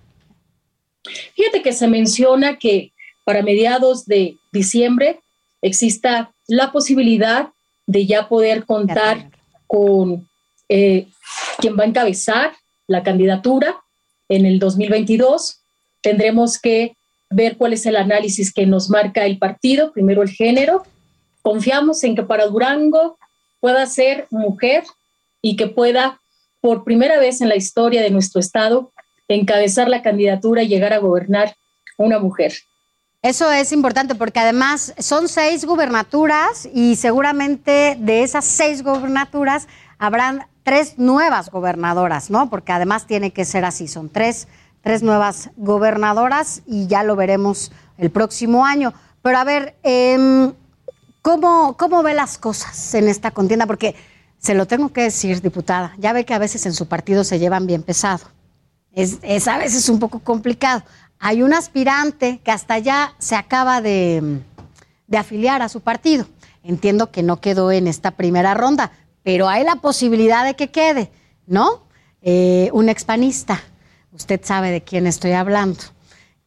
[1.34, 2.92] Fíjate que se menciona que
[3.24, 5.20] para mediados de diciembre
[5.62, 7.48] exista la posibilidad
[7.86, 9.30] de ya poder contar
[9.66, 10.28] con
[10.68, 11.08] eh,
[11.58, 12.52] quien va a encabezar
[12.86, 13.76] la candidatura
[14.28, 15.62] en el 2022.
[16.02, 16.96] Tendremos que
[17.30, 20.84] ver cuál es el análisis que nos marca el partido, primero el género.
[21.42, 23.18] Confiamos en que para Durango
[23.60, 24.84] pueda ser mujer
[25.42, 26.20] y que pueda,
[26.60, 28.92] por primera vez en la historia de nuestro estado,
[29.28, 31.54] encabezar la candidatura y llegar a gobernar
[31.98, 32.54] una mujer.
[33.22, 39.66] Eso es importante porque además son seis gubernaturas y seguramente de esas seis gubernaturas
[39.98, 42.50] habrán tres nuevas gobernadoras, ¿no?
[42.50, 44.46] Porque además tiene que ser así, son tres,
[44.80, 48.92] tres nuevas gobernadoras y ya lo veremos el próximo año.
[49.22, 50.52] Pero a ver, eh,
[51.22, 53.66] ¿cómo, ¿cómo ve las cosas en esta contienda?
[53.66, 53.96] Porque
[54.46, 57.40] se lo tengo que decir, diputada, ya ve que a veces en su partido se
[57.40, 58.26] llevan bien pesado.
[58.92, 60.84] Es, a veces un poco complicado.
[61.18, 64.42] Hay un aspirante que hasta ya se acaba de,
[65.18, 66.26] afiliar a su partido.
[66.62, 68.92] Entiendo que no quedó en esta primera ronda,
[69.24, 71.10] pero hay la posibilidad de que quede,
[71.48, 71.82] ¿no?
[72.22, 73.60] Eh, un expanista.
[74.12, 75.80] Usted sabe de quién estoy hablando.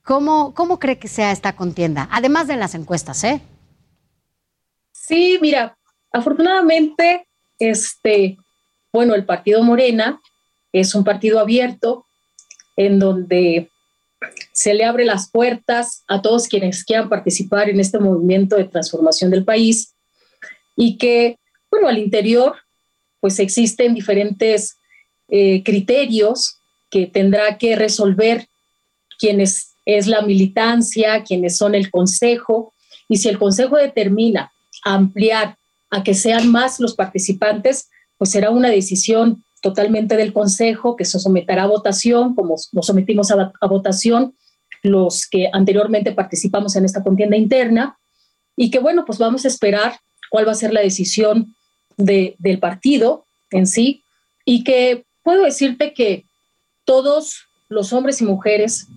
[0.06, 2.08] ¿Cómo, ¿Cómo cree que sea esta contienda?
[2.14, 3.42] Además de las encuestas, ¿eh?
[4.94, 5.78] Sí, mira,
[6.14, 7.26] afortunadamente,
[7.60, 8.38] este,
[8.92, 10.20] bueno, el partido Morena
[10.74, 12.06] es un partido abierto
[12.76, 13.70] en donde
[14.52, 19.32] se le abre las puertas a todos quienes quieran participar en este movimiento de transformación
[19.32, 19.94] del país
[20.76, 21.38] y que,
[21.72, 22.56] bueno, al interior,
[23.20, 24.78] pues existen diferentes
[25.28, 28.48] eh, criterios que tendrá que resolver
[29.20, 32.74] quienes es la militancia, quienes son el consejo,
[33.08, 34.52] y si el consejo determina
[34.84, 35.58] ampliar
[35.90, 41.20] a que sean más los participantes, pues será una decisión totalmente del Consejo, que se
[41.20, 44.36] someterá a votación, como nos sometimos a, votación
[44.82, 47.98] los que anteriormente participamos en esta contienda interna,
[48.56, 51.56] y que bueno, pues vamos a esperar cuál va a ser la decisión
[51.98, 54.04] de, del partido en sí,
[54.46, 56.26] y que puedo decirte que
[56.86, 58.88] todos los hombres y mujeres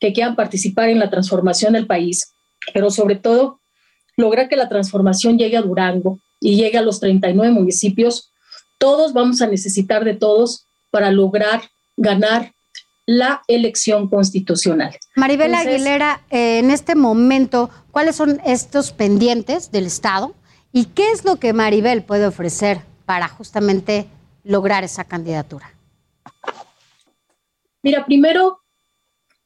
[0.00, 2.32] que quieran participar en la transformación del país,
[2.72, 3.60] pero sobre todo
[4.16, 8.32] lograr que la transformación llegue a Durango y llegue a los 39 municipios,
[8.78, 11.62] todos vamos a necesitar de todos para lograr
[11.96, 12.52] ganar
[13.06, 14.96] la elección constitucional.
[15.16, 20.34] Maribel Aguilera, eh, en este momento, ¿cuáles son estos pendientes del Estado
[20.72, 24.08] y qué es lo que Maribel puede ofrecer para justamente
[24.44, 25.74] lograr esa candidatura?
[27.82, 28.60] Mira, primero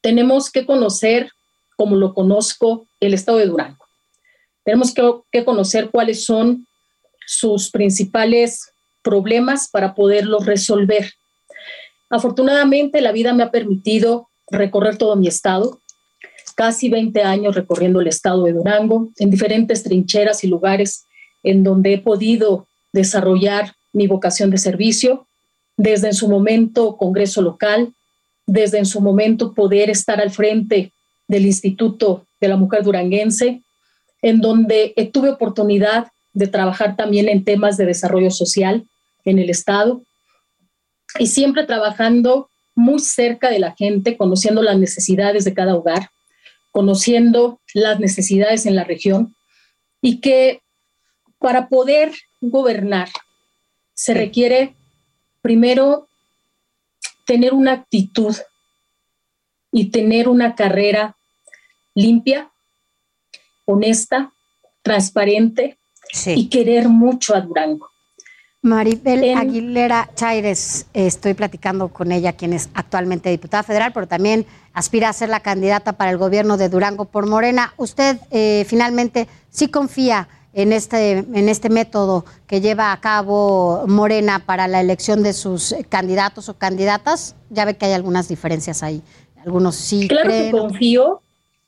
[0.01, 1.31] tenemos que conocer,
[1.75, 3.85] como lo conozco, el Estado de Durango.
[4.63, 6.66] Tenemos que, que conocer cuáles son
[7.27, 8.71] sus principales
[9.03, 11.11] problemas para poderlos resolver.
[12.09, 15.81] Afortunadamente, la vida me ha permitido recorrer todo mi estado,
[16.55, 21.05] casi 20 años recorriendo el estado de Durango, en diferentes trincheras y lugares
[21.43, 25.27] en donde he podido desarrollar mi vocación de servicio,
[25.75, 27.93] desde en su momento Congreso local,
[28.45, 30.93] desde en su momento poder estar al frente
[31.27, 33.61] del Instituto de la Mujer Duranguense,
[34.21, 36.07] en donde tuve oportunidad
[36.37, 38.87] de trabajar también en temas de desarrollo social,
[39.25, 40.03] en el Estado.
[41.17, 46.11] Y siempre trabajando muy cerca de la gente, conociendo las necesidades de cada hogar,
[46.71, 49.35] conociendo las necesidades en la región
[49.99, 50.61] y que
[51.39, 53.09] para poder gobernar
[53.95, 54.75] se requiere
[55.41, 56.07] primero
[57.25, 58.35] tener una actitud
[59.71, 61.17] y tener una carrera
[61.95, 62.51] limpia,
[63.65, 64.33] honesta,
[64.83, 65.76] transparente
[66.25, 67.89] y querer mucho a Durango.
[68.61, 75.09] Maribel Aguilera Chaires, estoy platicando con ella, quien es actualmente diputada federal, pero también aspira
[75.09, 77.73] a ser la candidata para el gobierno de Durango por Morena.
[77.77, 84.43] ¿Usted eh, finalmente sí confía en este, en este método que lleva a cabo Morena
[84.45, 87.35] para la elección de sus candidatos o candidatas?
[87.49, 89.01] Ya ve que hay algunas diferencias ahí.
[89.45, 90.07] Algunos sí.
[90.07, 91.21] Claro que confío.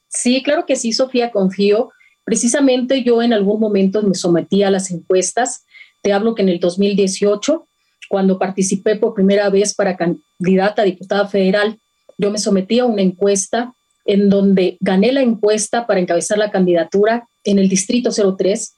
[0.08, 1.92] Sí, claro que sí, Sofía, confío.
[2.30, 5.65] Precisamente yo en algún momento me sometí a las encuestas.
[6.03, 7.67] Te hablo que en el 2018,
[8.07, 11.80] cuando participé por primera vez para candidata a diputada federal,
[12.19, 13.73] yo me sometí a una encuesta
[14.05, 18.75] en donde gané la encuesta para encabezar la candidatura en el Distrito 03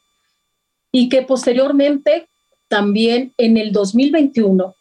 [0.93, 2.29] y que posteriormente
[2.69, 4.77] también en el 2021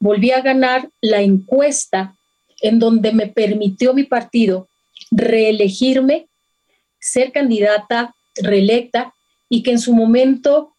[0.00, 2.16] volví a ganar la encuesta
[2.60, 4.66] en donde me permitió mi partido
[5.12, 6.26] reelegirme,
[7.00, 9.14] ser candidata reelecta
[9.48, 10.74] y que en su momento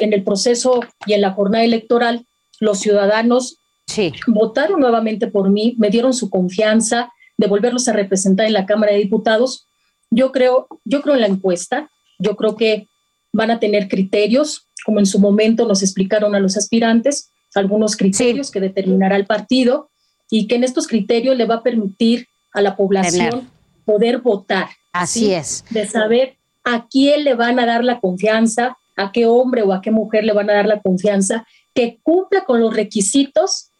[0.00, 2.26] en el proceso y en la jornada electoral,
[2.60, 3.58] los ciudadanos
[4.26, 8.92] votaron nuevamente por mí, me dieron su confianza de volverlos a representar en la Cámara
[8.92, 9.66] de Diputados.
[10.10, 12.88] Yo creo, yo creo en la encuesta, yo creo que
[13.32, 18.50] van a tener criterios, como en su momento nos explicaron a los aspirantes, algunos criterios
[18.50, 19.90] que determinará el partido
[20.30, 23.48] y que en estos criterios le va a permitir a la población
[23.84, 24.68] poder votar.
[24.92, 25.64] Así es.
[25.70, 29.80] De saber a quién le van a dar la confianza, a qué hombre o a
[29.80, 33.70] qué mujer le van a dar la confianza, que cumpla con los requisitos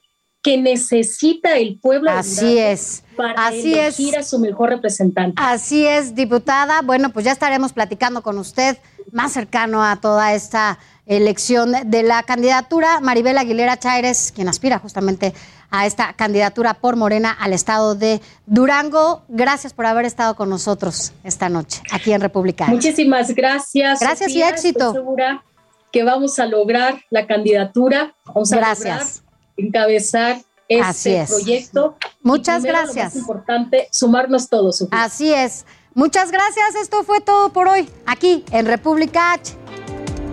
[0.44, 2.10] que necesita el pueblo.
[2.10, 3.02] Así es.
[3.16, 5.40] Para Así elegir a su mejor representante.
[5.42, 6.82] Así es, diputada.
[6.82, 8.76] Bueno, pues ya estaremos platicando con usted
[9.10, 13.00] más cercano a toda esta elección de la candidatura.
[13.00, 15.32] Maribel Aguilera Chaires, quien aspira justamente
[15.74, 19.22] a esta candidatura por Morena al estado de Durango.
[19.28, 22.66] Gracias por haber estado con nosotros esta noche aquí en República.
[22.66, 23.98] Muchísimas gracias.
[23.98, 24.86] Gracias y éxito.
[24.86, 25.44] Estoy segura
[25.90, 28.14] que vamos a lograr la candidatura.
[28.24, 29.24] Vamos a gracias.
[29.56, 31.96] encabezar este proyecto.
[32.22, 33.16] Muchas gracias.
[33.16, 34.86] es importante sumarnos todos.
[34.92, 35.66] Así es.
[35.94, 36.76] Muchas gracias.
[36.76, 39.54] Esto fue todo por hoy aquí en República H.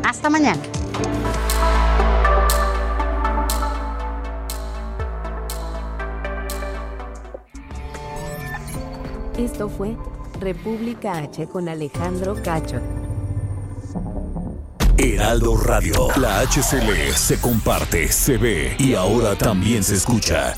[0.03, 0.61] Hasta mañana.
[9.37, 9.95] Esto fue
[10.39, 12.81] República H con Alejandro Cacho.
[14.97, 20.53] Heraldo Radio, la HCL se comparte, se ve y ahora también se escucha.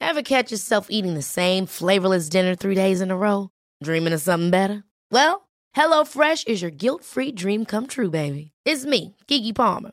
[0.00, 3.50] Ever catch yourself eating the same flavorless dinner three days in a row?
[3.82, 4.82] Dreaming of something better?
[5.12, 8.50] Well, HelloFresh is your guilt-free dream come true, baby.
[8.64, 9.92] It's me, Kiki Palmer.